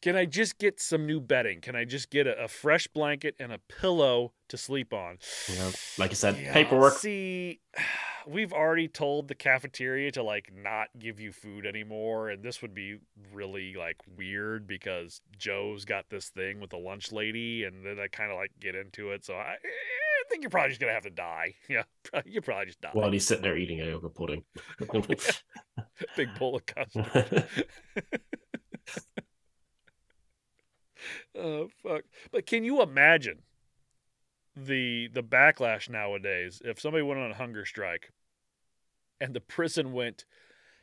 [0.01, 1.61] Can I just get some new bedding?
[1.61, 5.19] Can I just get a, a fresh blanket and a pillow to sleep on?
[5.57, 6.93] Know, like I said, Yeah, paperwork.
[6.93, 7.59] See,
[8.27, 12.73] we've already told the cafeteria to like not give you food anymore, and this would
[12.73, 12.97] be
[13.33, 18.07] really like weird because Joe's got this thing with the lunch lady, and then I
[18.07, 19.23] kind of like get into it.
[19.25, 21.53] So I, I think you're probably just gonna have to die.
[21.69, 21.83] Yeah,
[22.25, 22.89] you probably just die.
[22.93, 24.43] While he's sitting there eating a yogurt pudding.
[26.17, 27.47] Big bowl of custard.
[31.37, 32.01] oh fuck!
[32.30, 33.39] But can you imagine
[34.55, 38.11] the the backlash nowadays if somebody went on a hunger strike
[39.19, 40.25] and the prison went,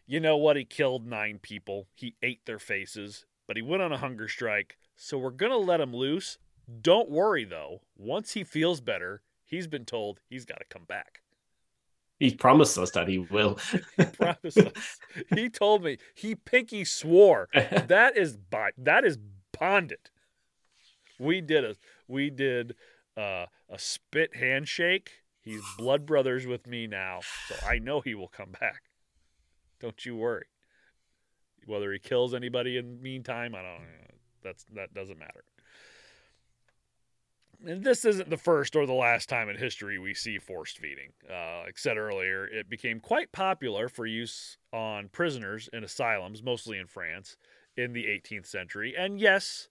[0.06, 0.56] you know what?
[0.56, 1.88] He killed nine people.
[1.94, 4.76] He ate their faces, but he went on a hunger strike.
[4.96, 6.38] So we're gonna let him loose.
[6.80, 7.82] Don't worry though.
[7.96, 11.22] Once he feels better, he's been told he's got to come back.
[12.18, 13.58] He promised us that he will.
[13.96, 14.98] He promised us.
[15.34, 15.98] He told me.
[16.14, 17.48] He pinky swore.
[17.86, 19.18] That is bi- that is
[19.58, 20.10] bonded.
[21.18, 22.74] We did a we did
[23.16, 25.10] uh, a spit handshake.
[25.40, 28.82] He's blood brothers with me now, so I know he will come back.
[29.80, 30.46] Don't you worry.
[31.66, 33.82] Whether he kills anybody in the meantime, I don't.
[34.42, 35.44] That's that doesn't matter.
[37.66, 41.10] And this isn't the first or the last time in history we see forced feeding.
[41.28, 46.78] Uh, like said earlier, it became quite popular for use on prisoners in asylums, mostly
[46.78, 47.36] in France,
[47.76, 48.94] in the 18th century.
[48.96, 49.68] And yes,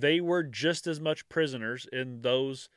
[0.00, 2.68] they were just as much prisoners in those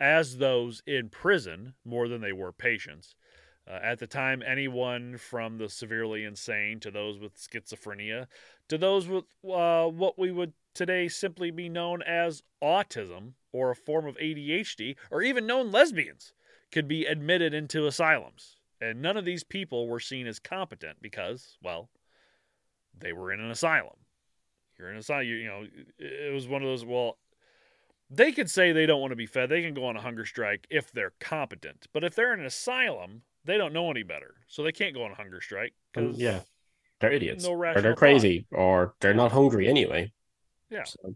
[0.00, 3.14] as those in prison, more than they were patients.
[3.68, 8.26] Uh, at the time, anyone from the severely insane to those with schizophrenia
[8.68, 13.76] to those with uh, what we would today simply be known as autism or a
[13.76, 16.32] form of ADHD or even known lesbians
[16.72, 18.56] could be admitted into asylums.
[18.80, 21.90] And none of these people were seen as competent because, well,
[22.98, 23.96] they were in an asylum.
[24.82, 25.64] You're in an asylum, you, you know,
[26.00, 27.16] it was one of those, well,
[28.10, 29.48] they could say they don't want to be fed.
[29.48, 31.86] They can go on a hunger strike if they're competent.
[31.92, 34.34] But if they're in an asylum, they don't know any better.
[34.48, 35.72] So they can't go on a hunger strike.
[35.96, 36.40] Um, 'cause- yeah,
[36.98, 37.96] they're idiots, No or they're thought.
[37.96, 40.12] crazy, or they're not hungry anyway.
[40.68, 40.82] Yeah.
[40.82, 41.14] So,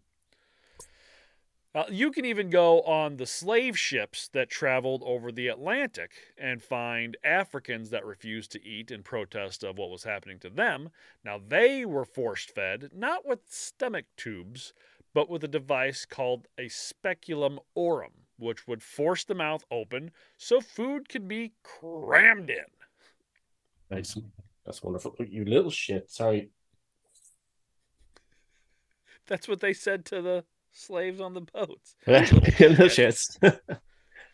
[1.77, 6.63] Uh, you can even go on the slave ships that traveled over the Atlantic and
[6.63, 10.89] find Africans that refused to eat in protest of what was happening to them.
[11.23, 14.73] Now, they were forced fed, not with stomach tubes,
[15.13, 20.63] but with a device called a speculum orum, which would force the mouth open so
[20.63, 22.65] food could be crammed in.
[23.91, 24.17] nice.
[24.65, 25.15] That's wonderful.
[25.19, 26.11] You little shit.
[26.11, 26.49] Sorry.
[29.27, 30.45] That's what they said to the
[30.77, 31.95] slaves on the boats.
[32.07, 33.39] little shits.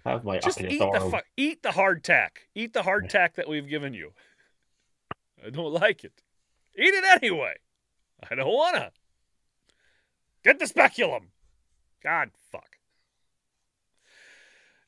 [0.04, 2.30] Have my Just eat the fu- eat the hardtack.
[2.54, 4.12] Eat the hardtack that we've given you.
[5.44, 6.22] I don't like it.
[6.76, 7.54] Eat it anyway.
[8.28, 8.90] I don't wanna.
[10.42, 11.28] Get the speculum.
[12.02, 12.66] God fuck.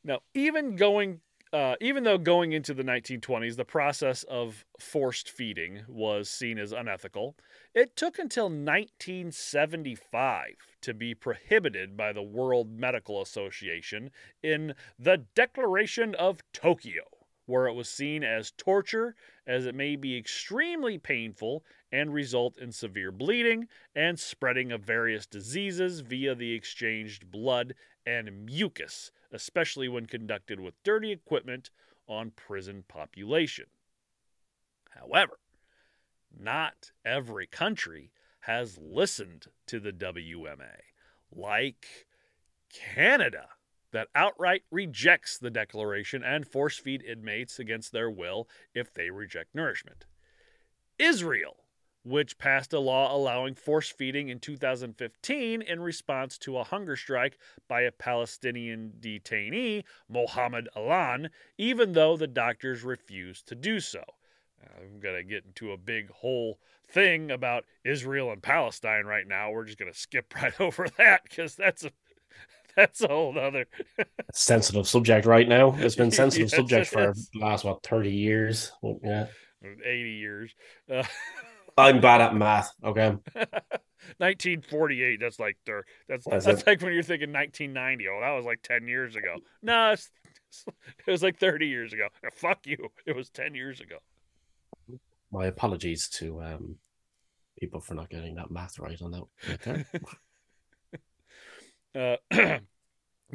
[0.03, 1.21] Now, even going
[1.55, 6.73] uh, even though going into the 1920s, the process of forced feeding was seen as
[6.73, 7.37] unethical,
[7.75, 10.45] it took until 1975
[10.81, 14.11] to be prohibited by the World Medical Association
[14.43, 17.05] in the Declaration of Tokyo,
[17.47, 19.15] where it was seen as torture,
[19.47, 25.25] as it may be extremely painful and result in severe bleeding and spreading of various
[25.25, 27.75] diseases via the exchanged blood
[28.07, 31.71] and mucus, especially when conducted with dirty equipment
[32.07, 33.67] on prison population.
[34.91, 35.39] However,
[36.39, 40.81] not every country has listened to the WMA,
[41.35, 42.07] like
[42.73, 43.49] Canada,
[43.93, 49.55] that outright rejects the declaration and force feed inmates against their will if they reject
[49.55, 50.05] nourishment.
[50.99, 51.64] Israel,
[52.05, 57.39] which passed a law allowing force feeding in 2015 in response to a hunger strike
[57.69, 64.03] by a Palestinian detainee, Mohammed Allan, even though the doctors refused to do so.
[64.63, 69.51] I'm going to get into a big whole thing about Israel and Palestine right now.
[69.51, 71.91] We're just going to skip right over that because that's a
[72.77, 73.67] that's a whole other.
[74.33, 75.77] sensitive subject right now.
[75.79, 78.73] It's been sensitive Yes, subject for the last what thirty years.
[78.83, 79.27] Well, yeah,
[79.63, 80.55] 80 years.
[80.91, 81.05] Uh,
[81.77, 82.73] I'm bad at math.
[82.85, 83.17] Okay,
[84.19, 85.21] 1948.
[85.21, 88.09] That's like that's That's that's, like when you're thinking 1990.
[88.09, 89.37] Oh, that was like 10 years ago.
[89.63, 90.11] No, it's,
[91.07, 92.09] it was like 30 years ago.
[92.35, 92.89] Fuck you.
[93.07, 93.97] It was 10 years ago.
[95.33, 96.77] my apologies to um
[97.59, 99.25] people for not getting that math right on that.
[99.67, 99.87] right.
[101.97, 102.17] Uh,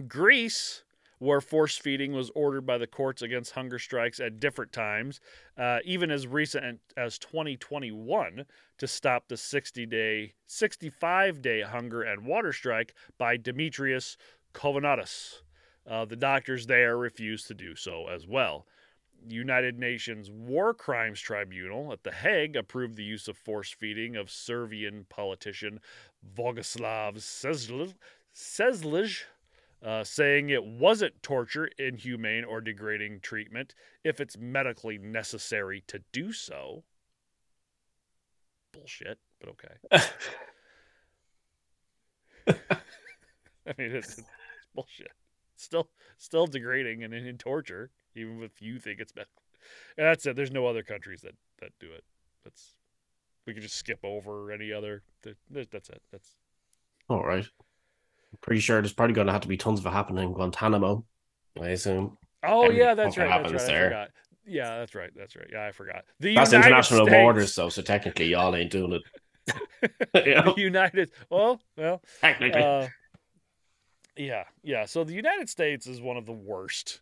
[0.09, 0.83] Greece,
[1.19, 5.19] where force feeding was ordered by the courts against hunger strikes at different times,
[5.57, 8.45] uh, even as recent as 2021,
[8.77, 14.17] to stop the 60 day, 65 day hunger and water strike by Demetrius
[14.53, 15.41] Kovanatos.
[15.85, 18.65] Uh, the doctors there refused to do so as well.
[19.27, 24.31] United Nations War Crimes Tribunal at The Hague approved the use of force feeding of
[24.31, 25.81] Serbian politician
[26.35, 27.95] Vojislav Seslic,
[28.33, 29.25] Seslic
[29.83, 36.33] uh, saying it wasn't torture, inhumane, or degrading treatment if it's medically necessary to do
[36.33, 36.83] so.
[38.73, 39.75] Bullshit, but okay.
[43.67, 44.27] I mean, it's, it's
[44.73, 45.11] bullshit.
[45.55, 49.43] Still, still degrading and in torture, even if you think it's medical.
[49.97, 50.35] And that's it.
[50.35, 52.03] There's no other countries that that do it.
[52.43, 52.75] That's
[53.45, 55.03] we could just skip over any other.
[55.51, 56.01] That's it.
[56.11, 56.35] That's
[57.09, 57.45] all right.
[58.41, 61.05] Pretty sure there's probably going to have to be tons of it happening in Guantanamo.
[61.59, 62.17] I assume.
[62.43, 63.43] Oh Everything yeah, that's right.
[63.43, 63.61] That's right.
[63.61, 63.89] I there.
[63.89, 64.09] forgot.
[64.45, 65.11] Yeah, that's right.
[65.15, 65.47] That's right.
[65.51, 66.05] Yeah, I forgot.
[66.19, 67.69] The That's United international States, borders, though.
[67.69, 69.01] So technically, y'all ain't doing it.
[70.25, 71.11] you know, The United.
[71.29, 72.01] Well, well.
[72.21, 72.63] technically.
[72.63, 72.87] Uh,
[74.15, 74.85] yeah, yeah.
[74.85, 77.01] So the United States is one of the worst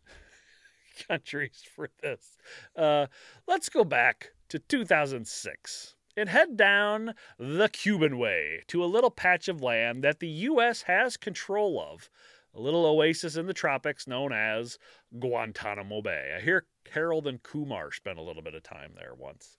[1.07, 2.37] countries for this.
[2.75, 3.07] Uh,
[3.47, 9.47] let's go back to 2006 and head down the Cuban way to a little patch
[9.47, 10.81] of land that the U.S.
[10.83, 12.09] has control of.
[12.53, 14.79] A little oasis in the tropics known as
[15.19, 16.33] Guantanamo Bay.
[16.35, 19.57] I hear Harold and Kumar spent a little bit of time there once.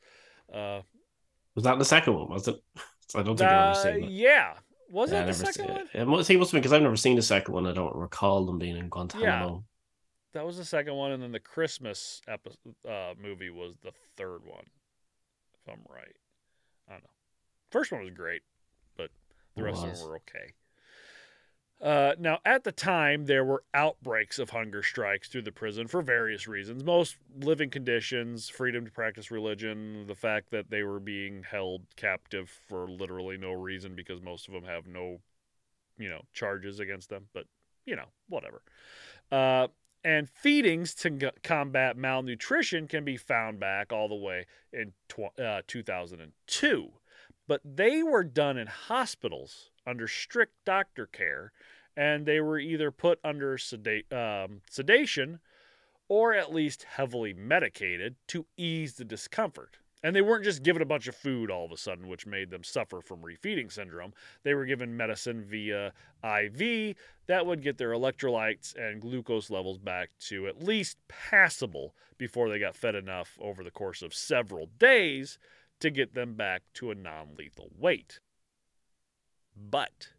[0.52, 0.80] Uh,
[1.54, 2.28] was that the second one?
[2.28, 2.56] Was it?
[3.14, 4.10] I don't think I've uh, ever seen it.
[4.10, 4.54] yeah.
[4.90, 5.80] Was Yeah, it I the second one?
[5.82, 5.88] it.
[6.00, 7.66] It must, he must have been because I've never seen the second one.
[7.66, 9.54] I don't recall them being in Guantanamo.
[9.54, 9.60] Yeah.
[10.34, 14.40] That was the second one, and then the Christmas episode, uh, movie was the third
[14.44, 14.64] one,
[15.54, 16.16] if I'm right.
[16.88, 17.10] I don't know.
[17.70, 18.42] First one was great,
[18.96, 19.10] but
[19.54, 20.54] the It rest of them were okay.
[21.80, 26.02] Uh, now, at the time, there were outbreaks of hunger strikes through the prison for
[26.02, 26.82] various reasons.
[26.82, 32.50] Most living conditions, freedom to practice religion, the fact that they were being held captive
[32.66, 35.20] for literally no reason because most of them have no,
[35.98, 37.26] you know, charges against them.
[37.32, 37.44] But
[37.86, 38.60] you know, whatever.
[39.30, 39.68] Uh,
[40.04, 45.62] and feedings to combat malnutrition can be found back all the way in tw- uh,
[45.66, 46.92] 2002.
[47.46, 51.52] But they were done in hospitals under strict doctor care,
[51.96, 55.40] and they were either put under seda- um, sedation
[56.08, 59.78] or at least heavily medicated to ease the discomfort.
[60.02, 62.50] And they weren't just given a bunch of food all of a sudden, which made
[62.50, 64.12] them suffer from refeeding syndrome.
[64.44, 65.92] They were given medicine via
[66.22, 66.94] IV
[67.26, 72.60] that would get their electrolytes and glucose levels back to at least passable before they
[72.60, 75.38] got fed enough over the course of several days
[75.80, 78.20] to get them back to a non lethal weight.
[79.56, 80.10] But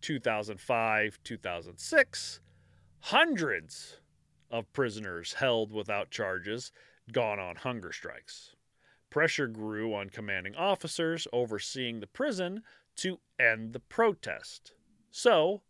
[0.00, 2.40] 2005, 2006,
[3.00, 4.00] hundreds
[4.50, 6.72] of prisoners held without charges
[7.12, 8.55] gone on hunger strikes.
[9.16, 12.62] Pressure grew on commanding officers overseeing the prison
[12.96, 14.72] to end the protest.
[15.10, 15.62] So,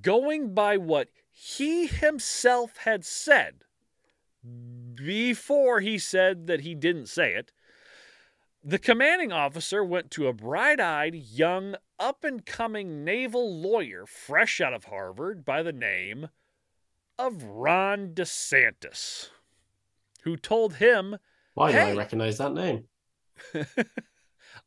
[0.00, 3.64] going by what he himself had said
[4.94, 7.52] before he said that he didn't say it,
[8.64, 14.62] the commanding officer went to a bright eyed, young, up and coming naval lawyer fresh
[14.62, 16.30] out of Harvard by the name
[17.18, 19.28] of Ron DeSantis,
[20.22, 21.18] who told him,
[21.54, 22.84] Why do I recognize that name?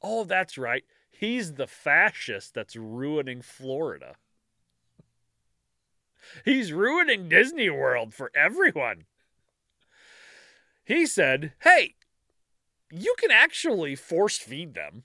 [0.02, 4.16] Oh, that's right, he's the fascist that's ruining Florida.
[6.44, 9.06] He's ruining Disney World for everyone.
[10.84, 11.96] He said, Hey,
[12.92, 15.04] you can actually force feed them.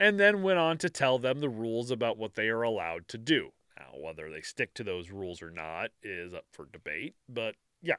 [0.00, 3.18] And then went on to tell them the rules about what they are allowed to
[3.18, 3.50] do.
[3.78, 7.96] Now, whether they stick to those rules or not is up for debate, but yeah.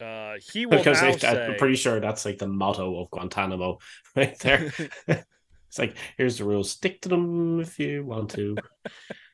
[0.00, 3.78] Uh, he will Because now say, I'm pretty sure that's like the motto of Guantanamo
[4.16, 4.72] right there.
[5.08, 6.70] it's like, here's the rules.
[6.70, 8.56] Stick to them if you want to.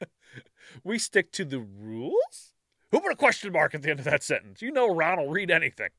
[0.85, 2.55] we stick to the rules?
[2.91, 4.62] Who put a question mark at the end of that sentence?
[4.62, 5.91] You know Ron will read anything.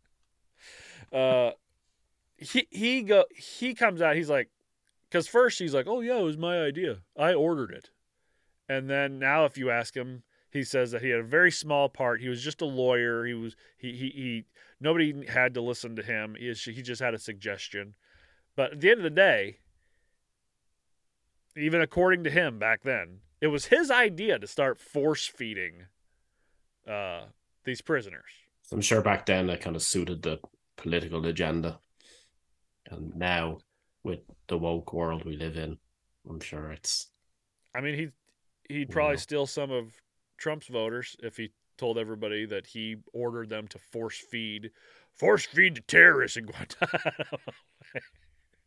[1.12, 1.52] Uh
[2.38, 4.50] he he go he comes out, he's like
[5.10, 6.98] because first he's like, Oh yeah, it was my idea.
[7.18, 7.90] I ordered it.
[8.68, 10.24] And then now if you ask him,
[10.56, 12.22] he says that he had a very small part.
[12.22, 13.26] He was just a lawyer.
[13.26, 14.46] He was he he, he
[14.80, 16.36] nobody had to listen to him.
[16.40, 17.94] He, he just had a suggestion.
[18.56, 19.60] But at the end of the day,
[21.58, 25.88] even according to him back then, it was his idea to start force feeding
[26.90, 27.26] uh,
[27.66, 28.32] these prisoners.
[28.72, 30.40] I'm sure back then that kind of suited the
[30.78, 31.80] political agenda.
[32.90, 33.60] And now,
[34.04, 35.78] with the woke world we live in,
[36.30, 37.12] I'm sure it's
[37.74, 38.10] I mean, he
[38.74, 39.20] he'd probably Yeah.
[39.20, 39.94] steal some of
[40.38, 44.72] Trump's voters if he told everybody that he ordered them to force feed,
[45.14, 47.40] force feed the terrorists in Guantanamo.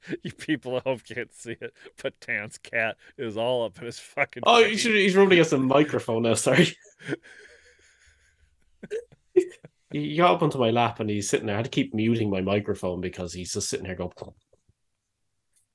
[0.23, 3.99] you people at home can't see it, but Dan's cat is all up in his
[3.99, 4.43] fucking.
[4.47, 4.73] Oh, face.
[4.73, 6.35] you should, he's rubbing against the microphone now.
[6.35, 6.69] Sorry.
[9.90, 11.57] he got up onto my lap and he's sitting there.
[11.57, 14.12] I had to keep muting my microphone because he's just sitting there going.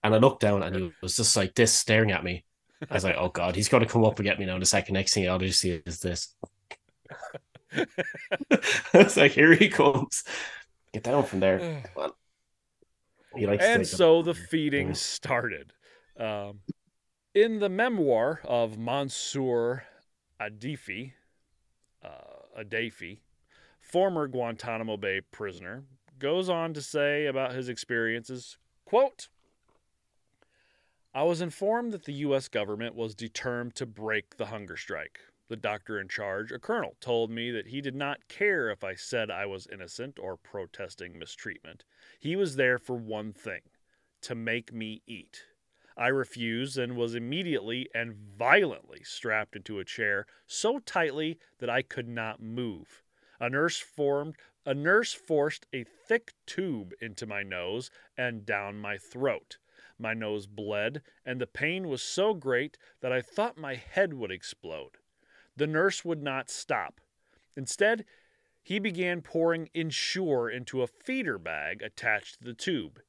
[0.04, 2.46] And I looked down and he was just like this, staring at me.
[2.90, 4.62] I was like, "Oh God, he's got to come up and get me now." In
[4.62, 6.36] a second, next thing I'll just see is this.
[8.94, 10.24] it's like here he comes.
[10.94, 11.84] Get down from there.
[13.36, 15.74] And so the feeding started.
[16.20, 16.60] Um,
[17.34, 19.86] in the memoir of Mansour
[20.40, 21.14] Adifi,
[22.04, 23.22] uh, Adafi,
[23.82, 25.84] former Guantanamo Bay prisoner,
[26.20, 29.30] goes on to say about his experiences, quote,
[31.16, 32.48] I was informed that the U.S.
[32.48, 35.20] government was determined to break the hunger strike.
[35.48, 38.96] The doctor in charge, a colonel, told me that he did not care if I
[38.96, 41.84] said I was innocent or protesting mistreatment.
[42.20, 43.62] He was there for one thing
[44.22, 45.44] to make me eat.
[45.96, 51.84] I refused and was immediately and violently strapped into a chair so tightly that I
[51.84, 53.04] could not move.
[53.40, 54.36] A nurse formed
[54.66, 59.58] a nurse forced a thick tube into my nose and down my throat.
[60.04, 64.32] My nose bled, and the pain was so great that I thought my head would
[64.32, 64.98] explode.
[65.56, 67.00] The nurse would not stop.
[67.56, 68.04] Instead,
[68.62, 73.00] he began pouring Ensure into a feeder bag attached to the tube.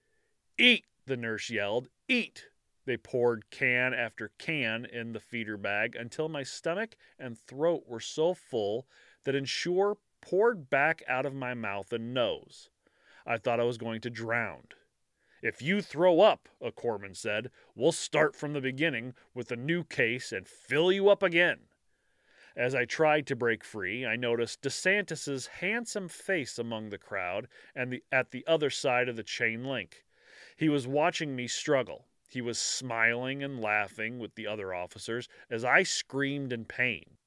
[0.57, 1.89] Eat, the nurse yelled.
[2.07, 2.47] Eat!
[2.85, 7.99] They poured can after can in the feeder bag until my stomach and throat were
[7.99, 8.87] so full
[9.25, 12.71] that Ensure poured back out of my mouth and nose.
[13.27, 14.69] I thought I was going to drown.
[15.45, 19.85] If you throw up, a corpsman said, we'll start from the beginning with a new
[19.85, 21.59] case and fill you up again.
[22.57, 27.93] As I tried to break free, I noticed DeSantis's handsome face among the crowd and
[27.93, 30.07] the, at the other side of the chain link.
[30.57, 32.07] He was watching me struggle.
[32.31, 37.19] He was smiling and laughing with the other officers as I screamed in pain.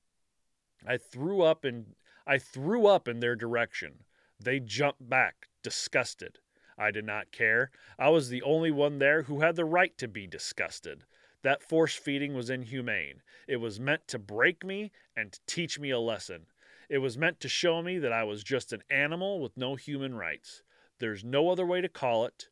[0.88, 1.94] I threw up in
[2.26, 4.06] I threw up in their direction.
[4.39, 6.39] They jumped back, disgusted.
[6.77, 7.71] I did not care.
[7.97, 11.03] I was the only one there who had the right to be disgusted.
[11.43, 13.21] That force feeding was inhumane.
[13.47, 16.47] It was meant to break me and to teach me a lesson.
[16.89, 20.15] It was meant to show me that I was just an animal with no human
[20.15, 20.63] rights.
[20.99, 22.49] There's no other way to call it.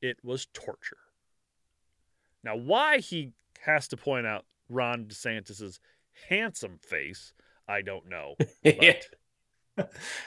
[0.00, 0.98] It was torture.
[2.44, 3.32] Now, why he
[3.62, 5.80] has to point out Ron DeSantis's
[6.28, 7.32] handsome face,
[7.66, 8.36] I don't know.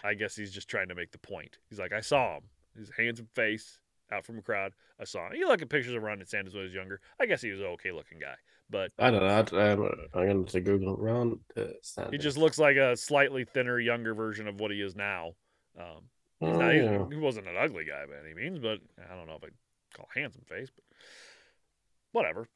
[0.04, 1.58] I guess he's just trying to make the point.
[1.70, 2.44] He's like, I saw him.
[2.78, 3.80] His handsome face
[4.12, 4.74] out from a crowd.
[5.00, 5.36] I saw him.
[5.36, 7.00] You look at pictures of Ron DeSantis when he was younger.
[7.20, 8.36] I guess he was an okay looking guy.
[8.70, 9.60] But I don't know.
[9.60, 9.84] I, I'm,
[10.14, 12.12] I'm going to Google Ron DeSantis.
[12.12, 15.32] he just looks like a slightly thinner, younger version of what he is now.
[15.80, 16.04] Um,
[16.44, 17.06] Oh, not, he- yeah.
[17.08, 19.52] he wasn't an ugly guy by any means, but I don't know if I'd
[19.96, 20.84] call handsome face, but
[22.14, 22.48] whatever.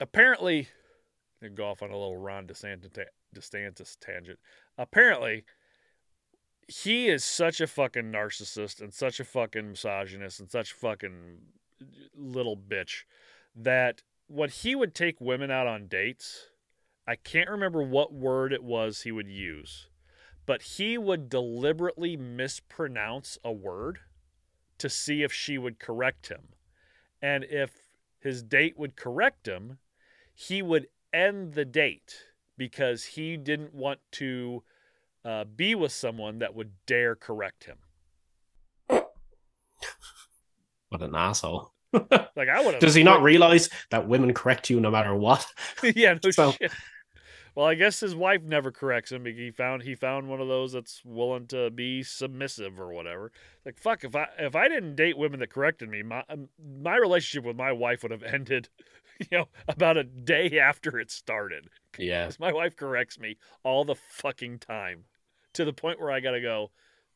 [0.00, 0.68] Apparently,
[1.54, 2.96] go off on a little Ron DeSantis,
[3.34, 4.38] DeSantis tangent.
[4.78, 5.44] Apparently,
[6.68, 11.38] he is such a fucking narcissist and such a fucking misogynist and such fucking
[12.14, 13.04] little bitch
[13.54, 16.46] that when he would take women out on dates,
[17.06, 19.88] I can't remember what word it was he would use,
[20.44, 24.00] but he would deliberately mispronounce a word
[24.78, 26.48] to see if she would correct him.
[27.22, 27.70] And if
[28.18, 29.78] his date would correct him,
[30.34, 32.16] he would end the date
[32.58, 34.64] because he didn't want to
[35.26, 37.78] uh, be with someone that would dare correct him.
[40.88, 41.72] What an asshole.
[42.36, 42.80] Like I would have.
[42.82, 45.46] Does he not realize that women correct you no matter what?
[45.94, 46.70] yeah, no So- shit.
[47.54, 49.24] Well, I guess his wife never corrects him.
[49.24, 53.32] He found he found one of those that's willing to be submissive or whatever.
[53.64, 56.50] Like fuck, if I if I didn't date women that corrected me, my um,
[56.82, 58.68] my relationship with my wife would have ended,
[59.18, 61.68] you know, about a day after it started.
[61.98, 62.30] Yeah.
[62.38, 65.04] my wife corrects me all the fucking time,
[65.56, 66.70] to the point where I gotta go.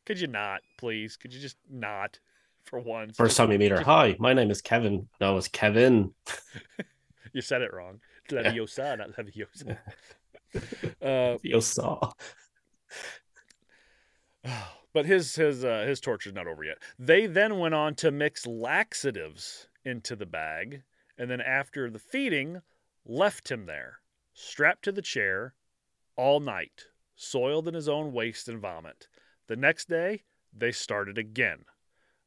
[0.07, 1.17] Could you not, please?
[1.17, 2.19] Could you just not
[2.65, 3.17] for once?
[3.17, 5.09] First time you meet her, hi, my name is Kevin.
[5.21, 6.13] No, it's Kevin.
[7.33, 8.01] You said it wrong.
[8.31, 8.43] Yeah.
[8.43, 9.79] Leviosa, not Leviosa.
[11.03, 11.61] uh, You
[14.93, 16.79] but his his uh, his torture's not over yet.
[16.99, 20.83] They then went on to mix laxatives into the bag,
[21.17, 22.63] and then after the feeding,
[23.07, 23.99] left him there,
[24.35, 25.55] strapped to the chair,
[26.17, 26.87] all night,
[27.21, 29.07] soiled in his own waste and vomit.
[29.47, 30.23] The next day,
[30.57, 31.65] they started again.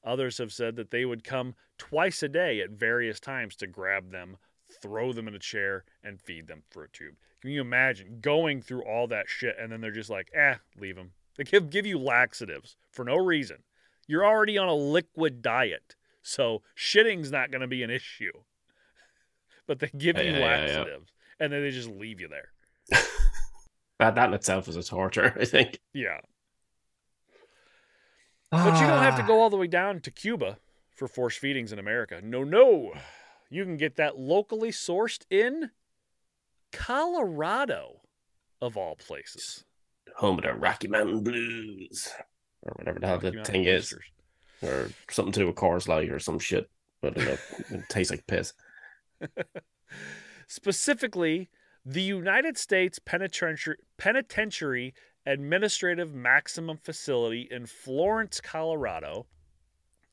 [0.04, 4.12] Others have said that they would come twice a day at various times to grab
[4.12, 4.38] them,
[4.82, 7.16] throw them in a chair, and feed them through a tube.
[7.42, 10.96] Can you imagine going through all that shit and then they're just like, eh, leave
[10.96, 11.12] them.
[11.36, 13.64] They give, give you laxatives for no reason.
[14.06, 18.32] You're already on a liquid diet, so shitting's not going to be an issue.
[19.66, 20.62] But they give you Yeah, yeah, yeah, yeah.
[20.78, 22.50] laxatives and then they just leave you there.
[24.04, 25.80] That, that in itself is a torture, I think.
[25.94, 26.20] Yeah.
[28.52, 29.22] But you don't have Ah.
[29.22, 30.58] to go all the way down to Cuba
[30.94, 32.20] for force feedings in America.
[32.22, 32.94] No, no.
[33.50, 35.72] You can get that locally sourced in
[36.74, 38.02] Colorado,
[38.62, 39.64] of all places.
[40.18, 42.10] Home of the Rocky Mountain Blues.
[42.64, 43.94] Or whatever the hell the thing is.
[44.62, 46.70] Or something to do with Coors Light or some shit.
[47.02, 47.40] But it
[47.90, 48.54] tastes like piss.
[50.48, 51.50] Specifically,
[51.86, 54.94] The United States Penitentiary, Penitentiary
[55.26, 59.28] Administrative Maximum Facility in Florence, Colorado,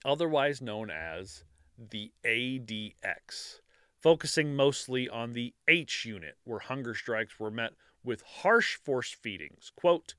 [0.05, 1.44] otherwise known as
[1.78, 3.60] the ADX,
[4.01, 9.70] focusing mostly on the H unit, where hunger strikes were met with harsh force feedings.
[9.76, 10.16] Quote,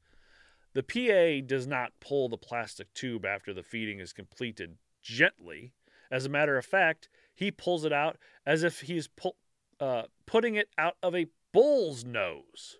[0.73, 5.73] the PA does not pull the plastic tube after the feeding is completed gently.
[6.09, 9.35] As a matter of fact, he pulls it out as if he's pu-
[9.81, 12.77] uh, putting it out of a bull's nose.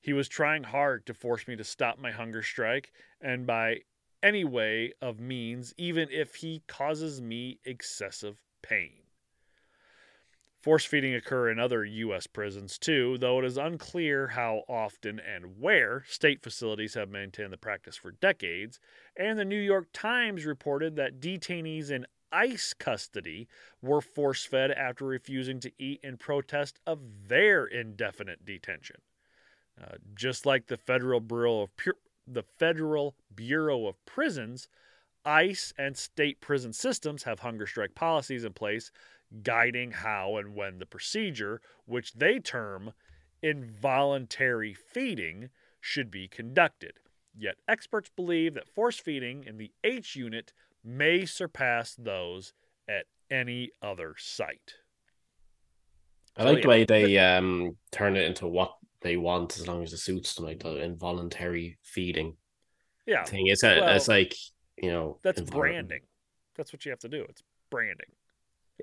[0.00, 3.80] He was trying hard to force me to stop my hunger strike, and by
[4.22, 9.02] any way of means, even if he causes me excessive pain.
[10.62, 12.28] Force feeding occur in other U.S.
[12.28, 16.04] prisons too, though it is unclear how often and where.
[16.06, 18.78] State facilities have maintained the practice for decades,
[19.16, 23.48] and the New York Times reported that detainees in ICE custody
[23.80, 28.96] were force fed after refusing to eat in protest of their indefinite detention.
[29.80, 31.70] Uh, just like the Federal Bureau of
[32.26, 34.68] the Federal Bureau of Prisons,
[35.24, 38.90] ICE and state prison systems have hunger strike policies in place
[39.42, 42.92] guiding how and when the procedure, which they term
[43.42, 45.48] involuntary feeding,
[45.80, 46.92] should be conducted.
[47.34, 50.52] Yet experts believe that force feeding in the H unit
[50.84, 52.52] may surpass those
[52.88, 54.74] at any other site.
[56.36, 56.62] I So, like yeah.
[56.62, 60.34] the way they um turn it into what they want as long as it suits
[60.34, 62.36] them, like the involuntary feeding
[63.06, 63.48] Yeah, thing.
[63.48, 64.34] It's a, Well, it's like
[64.76, 66.00] you know that's branding.
[66.56, 67.24] That's what you have to do.
[67.28, 68.12] It's branding.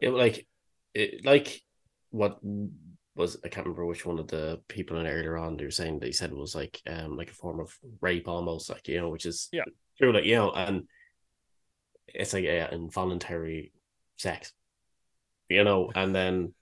[0.01, 0.47] It like
[0.93, 1.61] it like
[2.11, 2.39] what
[3.15, 5.99] was I can't remember which one of the people in earlier on they were saying
[5.99, 9.09] they said it was like um like a form of rape almost like you know
[9.09, 9.65] which is Yeah.
[9.97, 10.83] true like you know and
[12.13, 13.71] it's like yeah, involuntary
[14.17, 14.53] sex
[15.47, 16.53] you know and then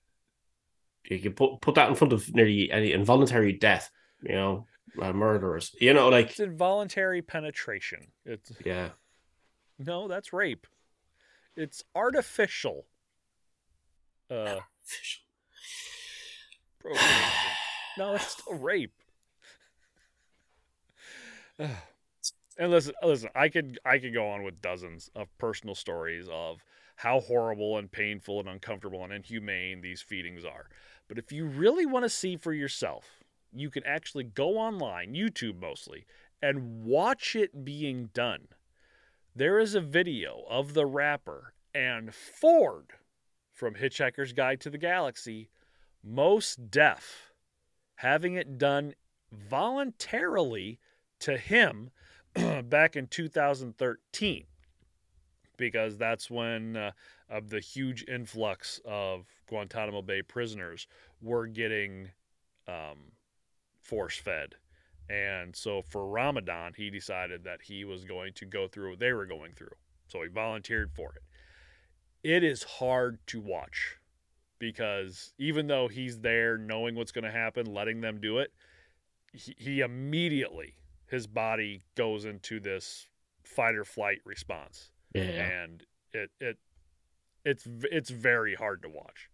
[1.10, 3.90] you can put put that in front of nearly any involuntary death
[4.24, 4.66] you know
[5.02, 8.08] uh, murderers you know like It's involuntary penetration.
[8.26, 8.90] It's yeah
[9.80, 10.66] no, that's rape.
[11.56, 12.86] It's artificial.
[14.30, 14.60] Uh,
[16.80, 17.12] procreation.
[17.98, 18.94] No, it's still rape.
[22.58, 26.64] and listen, listen, I could I could go on with dozens of personal stories of
[26.98, 30.68] how horrible and painful and uncomfortable and inhumane these feedings are.
[31.08, 33.24] But if you really want to see for yourself,
[33.54, 36.06] you can actually go online, YouTube mostly,
[36.42, 38.48] and watch it being done.
[39.36, 42.94] There is a video of the rapper and Ford
[43.52, 45.50] from Hitchhiker's Guide to the Galaxy,
[46.04, 47.32] Mos Def,
[47.98, 48.96] having it done
[49.32, 50.80] voluntarily
[51.20, 51.92] to him
[52.70, 54.46] back in 2013
[55.58, 56.92] because that's when uh,
[57.30, 60.88] of the huge influx of Guantanamo Bay prisoners
[61.22, 62.10] were getting
[62.68, 63.12] um,
[63.82, 64.56] force fed.
[65.10, 69.14] And so for Ramadan, he decided that he was going to go through what they
[69.14, 69.76] were going through.
[70.08, 71.24] So he volunteered for it.
[72.30, 73.98] It is hard to watch
[74.60, 78.52] because even though he's there knowing what's going to happen, letting them do it,
[79.32, 80.76] he, he immediately,
[81.08, 83.08] his body goes into this
[83.44, 86.58] fight or flight response yeah and it it
[87.48, 89.30] it's it's very hard to watch.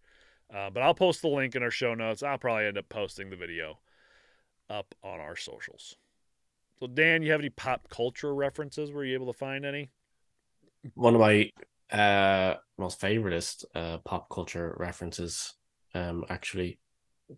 [0.54, 2.22] Uh, but I'll post the link in our show notes.
[2.22, 3.78] I'll probably end up posting the video
[4.70, 5.96] up on our socials.
[6.78, 8.92] So Dan, you have any pop culture references?
[8.92, 9.90] Were you able to find any?
[10.92, 11.50] one of my
[11.90, 15.54] uh most favoriteest uh pop culture references
[15.94, 16.78] um actually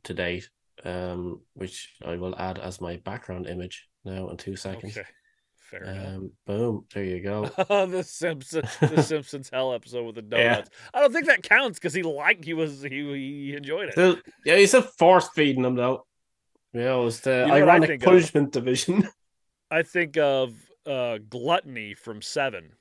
[0.03, 0.51] to date
[0.85, 4.97] um which I will add as my background image now in two seconds.
[4.97, 5.07] Okay,
[5.71, 6.07] fair enough.
[6.17, 7.45] Um boom, there you go.
[7.69, 10.55] the Simpsons, the Simpsons Hell episode with the Yeah.
[10.55, 10.71] donuts.
[10.95, 13.93] I don't think that counts because he liked, he was, he, he enjoyed it.
[13.93, 16.07] Still, yeah, he's a force feeding them though.
[16.73, 18.07] Yeah, know, was the You ironic think of?
[18.07, 19.09] punishment division.
[19.71, 20.55] I think of
[20.87, 22.73] uh, Gluttony from Seven.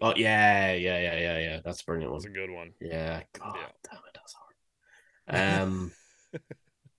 [0.00, 1.60] oh yeah, yeah, yeah, yeah, yeah.
[1.64, 2.32] That's a brilliant That's one.
[2.32, 2.72] a good one.
[2.80, 3.66] Yeah, God Yeah.
[3.84, 5.62] damn it, that's hard.
[5.62, 5.92] Um,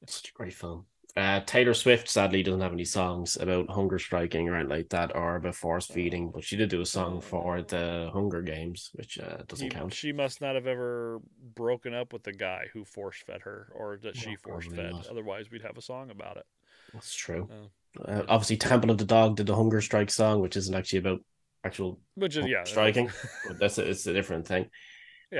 [0.08, 0.86] such a great film.
[1.15, 5.15] Uh, Taylor Swift sadly doesn't have any songs about hunger striking or anything like that,
[5.15, 9.19] or about force feeding, but she did do a song for the Hunger Games, which
[9.19, 9.94] uh, doesn't count.
[9.94, 11.22] She must not have ever
[11.53, 14.91] broken up with the guy who force fed her, or that she force fed.
[14.91, 15.07] not.
[15.07, 16.45] Otherwise, we'd have a song about it.
[16.94, 17.48] That's true.
[17.52, 18.03] Oh.
[18.03, 21.19] Uh, obviously, Temple of the Dog did the hunger strike song, which isn't actually about
[21.64, 23.11] actual Which is yeah, striking.
[23.48, 24.65] but that's a, it's a different thing.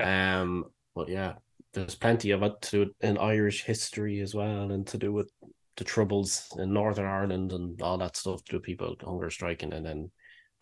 [0.00, 1.34] Um, but yeah,
[1.72, 5.30] there's plenty of it to in Irish history as well, and to do with
[5.76, 10.10] the troubles in Northern Ireland and all that stuff to people hunger striking, and then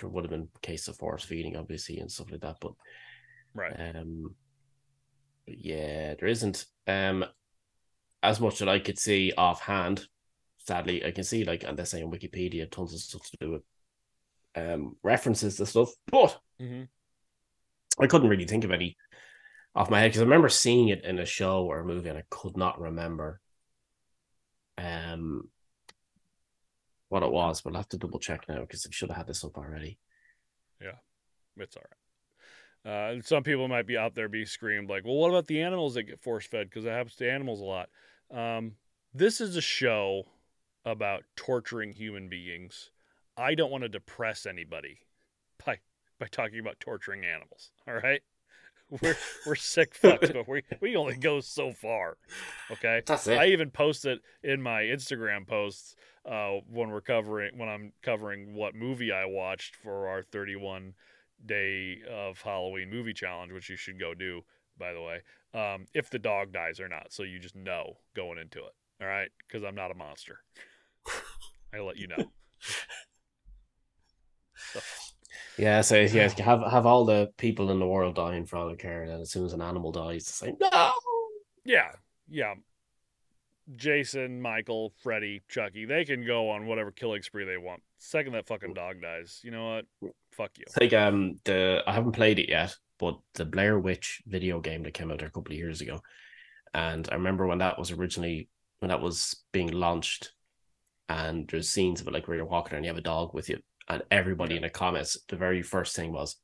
[0.01, 2.57] there would have been case of force feeding, obviously, and stuff like that.
[2.61, 2.73] But
[3.55, 3.97] right.
[3.97, 4.35] um,
[5.47, 6.65] yeah, there isn't.
[6.87, 7.25] Um,
[8.23, 10.07] as much as I could see offhand,
[10.59, 13.63] sadly, I can see like and they're saying Wikipedia tons of stuff to do with
[14.55, 16.85] um references to stuff, but mm-hmm.
[18.01, 18.97] I couldn't really think of any
[19.75, 22.19] off my head because I remember seeing it in a show or a movie and
[22.19, 23.41] I could not remember
[24.83, 25.49] um
[27.09, 29.27] what it was, but I'll have to double check now because I should have had
[29.27, 29.99] this up already.
[30.81, 30.97] Yeah,
[31.59, 31.99] it's all right.
[32.85, 35.61] Uh, and some people might be out there be screamed like, "Well, what about the
[35.61, 36.69] animals that get force fed?
[36.69, 37.91] Because it happens to animals a lot."
[38.31, 38.77] Um,
[39.15, 40.25] this is a show
[40.85, 42.91] about torturing human beings.
[43.37, 45.01] I don't want to depress anybody
[45.67, 45.79] by
[46.19, 47.73] by talking about torturing animals.
[47.87, 48.23] All right,
[49.03, 49.17] we're
[49.47, 52.19] we're sick fucks, but we we only go so far.
[52.71, 53.03] Okay.
[53.07, 55.97] That's I even post it in my Instagram posts
[56.27, 60.95] uh, when we're covering when I'm covering what movie I watched for our 31
[61.45, 64.43] day of Halloween movie challenge, which you should go do,
[64.79, 65.23] by the way.
[65.55, 68.73] Um, if the dog dies or not, so you just know going into it.
[69.01, 70.41] All right, because I'm not a monster.
[71.75, 72.31] I let you know.
[75.59, 78.69] Yeah, so yeah, you have have all the people in the world dying for all
[78.69, 80.93] the care, and as soon as an animal dies, it's like no.
[81.65, 81.93] Yeah,
[82.29, 82.55] yeah.
[83.77, 87.83] Jason, Michael, Freddy, Chucky, they can go on whatever killing spree they want.
[87.99, 90.13] Second that fucking dog dies, you know what?
[90.33, 90.65] Fuck you.
[90.67, 94.83] It's like um the I haven't played it yet, but the Blair Witch video game
[94.83, 96.01] that came out a couple of years ago,
[96.75, 98.49] and I remember when that was originally
[98.81, 100.33] when that was being launched,
[101.09, 103.49] and there's scenes of it like where you're walking and you have a dog with
[103.49, 103.61] you,
[103.93, 106.37] and everybody in the comments, the very first thing was,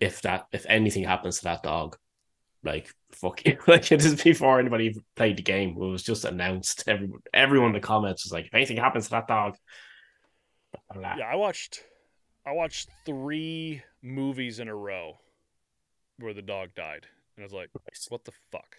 [0.00, 1.96] if that if anything happens to that dog,
[2.62, 6.84] like fuck you, like it is before anybody played the game, it was just announced.
[6.86, 9.56] Everyone, everyone in the comments was like, if anything happens to that dog,
[10.72, 11.14] blah, blah.
[11.18, 11.82] Yeah, I watched
[12.46, 15.18] I watched three movies in a row
[16.18, 17.06] where the dog died.
[17.36, 17.70] And I was like,
[18.08, 18.76] what the fuck?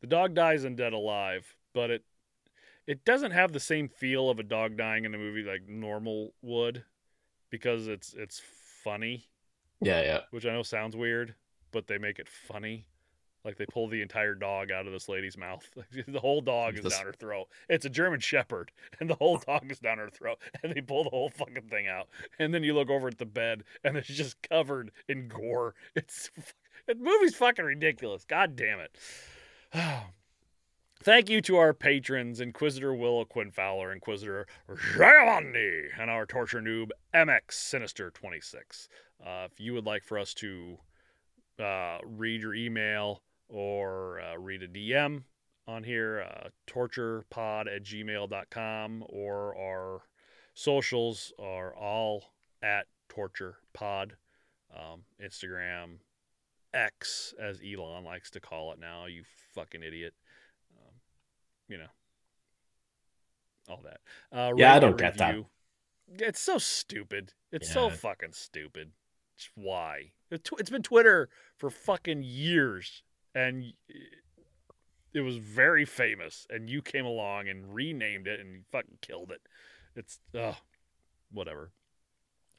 [0.00, 2.04] The dog dies in Dead Alive, but it
[2.86, 6.32] it doesn't have the same feel of a dog dying in a movie like normal
[6.42, 6.84] would
[7.50, 8.40] because it's it's
[8.84, 9.28] funny,
[9.80, 10.20] yeah, yeah.
[10.30, 11.34] which I know sounds weird,
[11.72, 12.86] but they make it funny.
[13.44, 15.64] Like they pull the entire dog out of this lady's mouth.
[16.08, 16.98] the whole dog is Jesus.
[16.98, 17.46] down her throat.
[17.68, 21.04] It's a German Shepherd, and the whole dog is down her throat, and they pull
[21.04, 22.08] the whole fucking thing out.
[22.38, 25.74] And then you look over at the bed, and it's just covered in gore.
[25.94, 26.30] It's
[26.86, 28.24] the movie's fucking ridiculous.
[28.24, 28.96] God damn it.
[29.74, 30.04] Oh,
[31.02, 34.46] Thank you to our patrons, Inquisitor Willow Quinn Fowler, Inquisitor
[34.96, 38.88] Giovanni, and our torture noob MX Sinister 26.
[39.24, 40.78] Uh, if you would like for us to
[41.62, 45.22] uh, read your email or uh, read a DM
[45.68, 50.02] on here, uh, torturepod at gmail.com, or our
[50.54, 52.32] socials are all
[52.62, 54.12] at torturepod.
[54.74, 55.98] Um, Instagram,
[56.74, 59.22] X, as Elon likes to call it now, you
[59.54, 60.14] fucking idiot.
[61.68, 61.88] You know,
[63.68, 64.00] all that.
[64.32, 65.34] Uh, Yeah, I don't get that.
[66.08, 67.32] It's so stupid.
[67.50, 68.92] It's so fucking stupid.
[69.36, 70.12] Just Why?
[70.30, 73.02] It's been Twitter for fucking years,
[73.34, 73.72] and
[75.12, 76.46] it was very famous.
[76.50, 79.42] And you came along and renamed it, and you fucking killed it.
[79.94, 80.54] It's uh,
[81.32, 81.72] whatever.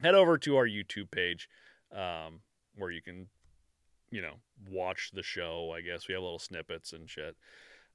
[0.02, 1.50] Head over to our YouTube page,
[1.92, 2.42] um,
[2.76, 3.28] where you can,
[4.12, 4.36] you know,
[4.70, 5.74] watch the show.
[5.76, 7.36] I guess we have little snippets and shit.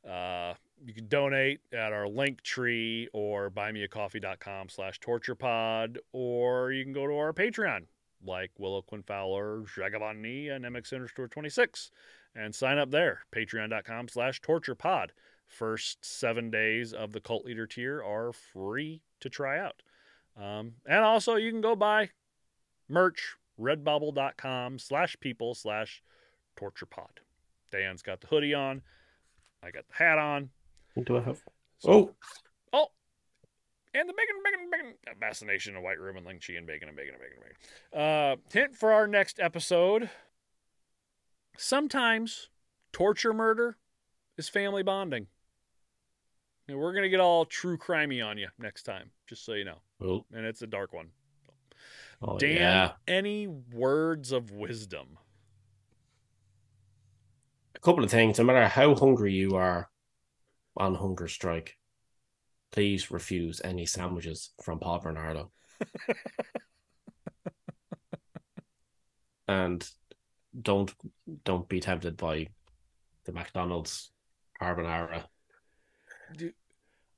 [0.08, 0.54] Uh,
[0.84, 7.06] you can donate at our link tree or buymeacoffee.com slash torturepod, or you can go
[7.06, 7.86] to our Patreon,
[8.24, 11.90] like Willow Quinn Fowler, Jagavani, and MX Understore 26,
[12.34, 13.20] and sign up there.
[13.34, 15.08] Patreon.com slash torturepod.
[15.46, 19.82] First seven days of the cult leader tier are free to try out.
[20.36, 22.10] Um, and also you can go buy
[22.88, 26.02] merch, redbubble.com slash people slash
[26.58, 27.20] torturepod.
[27.70, 28.82] Dan's got the hoodie on.
[29.62, 30.50] I got the hat on.
[31.04, 31.40] Do I have?
[31.78, 32.14] So-
[32.72, 32.88] Oh,
[33.94, 34.70] and the bacon, bacon,
[35.04, 35.18] bacon.
[35.20, 38.00] Fascination in White Room and Ling Chi and bacon and bacon and bacon and bacon.
[38.00, 40.08] Uh, hint for our next episode.
[41.56, 42.48] Sometimes
[42.92, 43.76] torture murder
[44.38, 45.26] is family bonding.
[46.68, 49.64] And we're going to get all true crimey on you next time, just so you
[49.64, 49.78] know.
[50.02, 51.08] oh, And it's a dark one.
[52.22, 52.92] oh Dan, yeah.
[53.06, 55.18] any words of wisdom?
[57.82, 58.38] Couple of things.
[58.38, 59.90] No matter how hungry you are
[60.76, 61.76] on hunger strike,
[62.70, 65.50] please refuse any sandwiches from Paul Bernardo.
[69.48, 69.88] and
[70.60, 70.92] don't
[71.44, 72.48] don't be tempted by
[73.24, 74.10] the McDonald's
[74.60, 75.24] carbonara.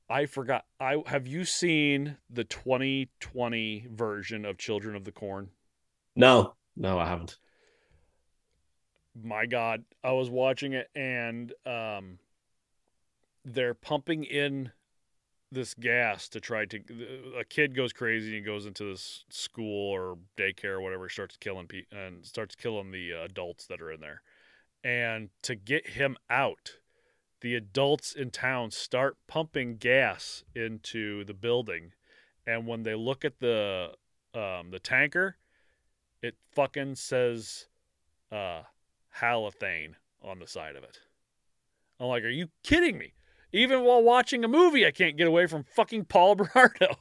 [0.08, 0.64] I forgot.
[0.80, 5.48] I have you seen the 2020 version of Children of the Corn?
[6.16, 7.38] No, no, I haven't.
[9.22, 12.18] My god i was watching it and um
[13.44, 14.72] they're pumping in
[15.54, 16.80] this gas to try to.
[17.38, 21.66] A kid goes crazy and goes into this school or daycare or whatever, starts killing
[21.66, 24.22] people and starts killing the uh, adults that are in there.
[24.82, 26.72] And to get him out,
[27.40, 31.92] the adults in town start pumping gas into the building,
[32.46, 33.92] and when they look at the
[34.34, 35.36] um, the tanker,
[36.20, 37.66] it fucking says
[38.32, 38.62] uh,
[39.20, 40.98] halothane on the side of it.
[42.00, 43.12] I'm like, are you kidding me?
[43.52, 46.96] Even while watching a movie, I can't get away from fucking Paul Bernardo.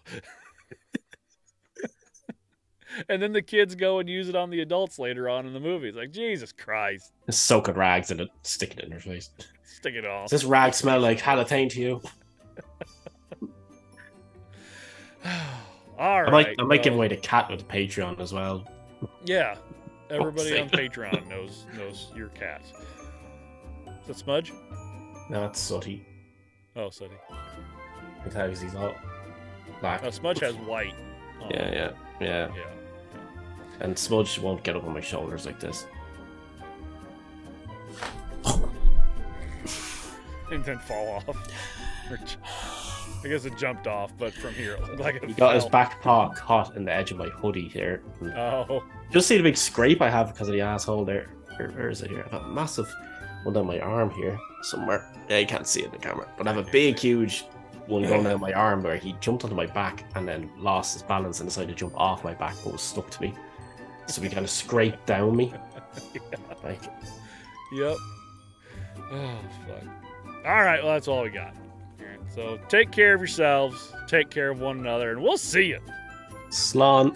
[3.10, 5.60] and then the kids go and use it on the adults later on in the
[5.60, 5.88] movie.
[5.88, 7.11] It's like, Jesus Christ.
[7.26, 9.31] Just soaking rags in it, sticking it in her face.
[9.64, 10.23] Stick it all.
[10.23, 12.02] Does this rag smell like halothane to you?
[15.98, 16.27] all right.
[16.27, 18.68] I might, I might give away the cat with the Patreon as well.
[19.26, 19.56] Yeah.
[20.14, 20.69] Everybody on.
[20.69, 22.61] Patreon knows knows your cat.
[23.88, 24.53] Is that Smudge?
[25.30, 26.06] No, it's Sooty.
[26.76, 27.15] Oh, Sooty.
[28.23, 28.94] Because he's all
[29.81, 30.03] black.
[30.03, 30.94] Uh, Smudge has white.
[31.41, 31.91] on Yeah, yeah,
[32.22, 32.56] yeah.
[32.56, 32.65] Yeah.
[33.80, 35.85] And Smudge won't get up on my shoulders like this.
[40.52, 42.77] And then fall off.
[43.24, 46.30] I guess it jumped off, but from here it like it got his back paw
[46.30, 48.02] caught in the edge of my hoodie here.
[48.36, 51.30] Oh, Just see the big scrape I have because of the asshole there.
[51.58, 52.24] Where, where is it here?
[52.26, 52.94] I've got a massive
[53.44, 55.10] one down my arm here somewhere.
[55.30, 56.28] Yeah, you can't see it in the camera.
[56.38, 57.45] But I have a big, huge
[57.88, 61.04] one going down my arm where he jumped onto my back and then lost his
[61.04, 63.34] balance and decided to jump off my back but was stuck to me.
[64.08, 65.54] So he kind of scraped down me.
[66.64, 66.82] Like,
[67.74, 67.98] yep.
[69.12, 69.36] Oh,
[69.68, 69.84] fuck.
[70.45, 71.54] All right, well, that's all we got.
[72.34, 75.80] So take care of yourselves, take care of one another, and we'll see you.
[76.49, 77.15] Slán.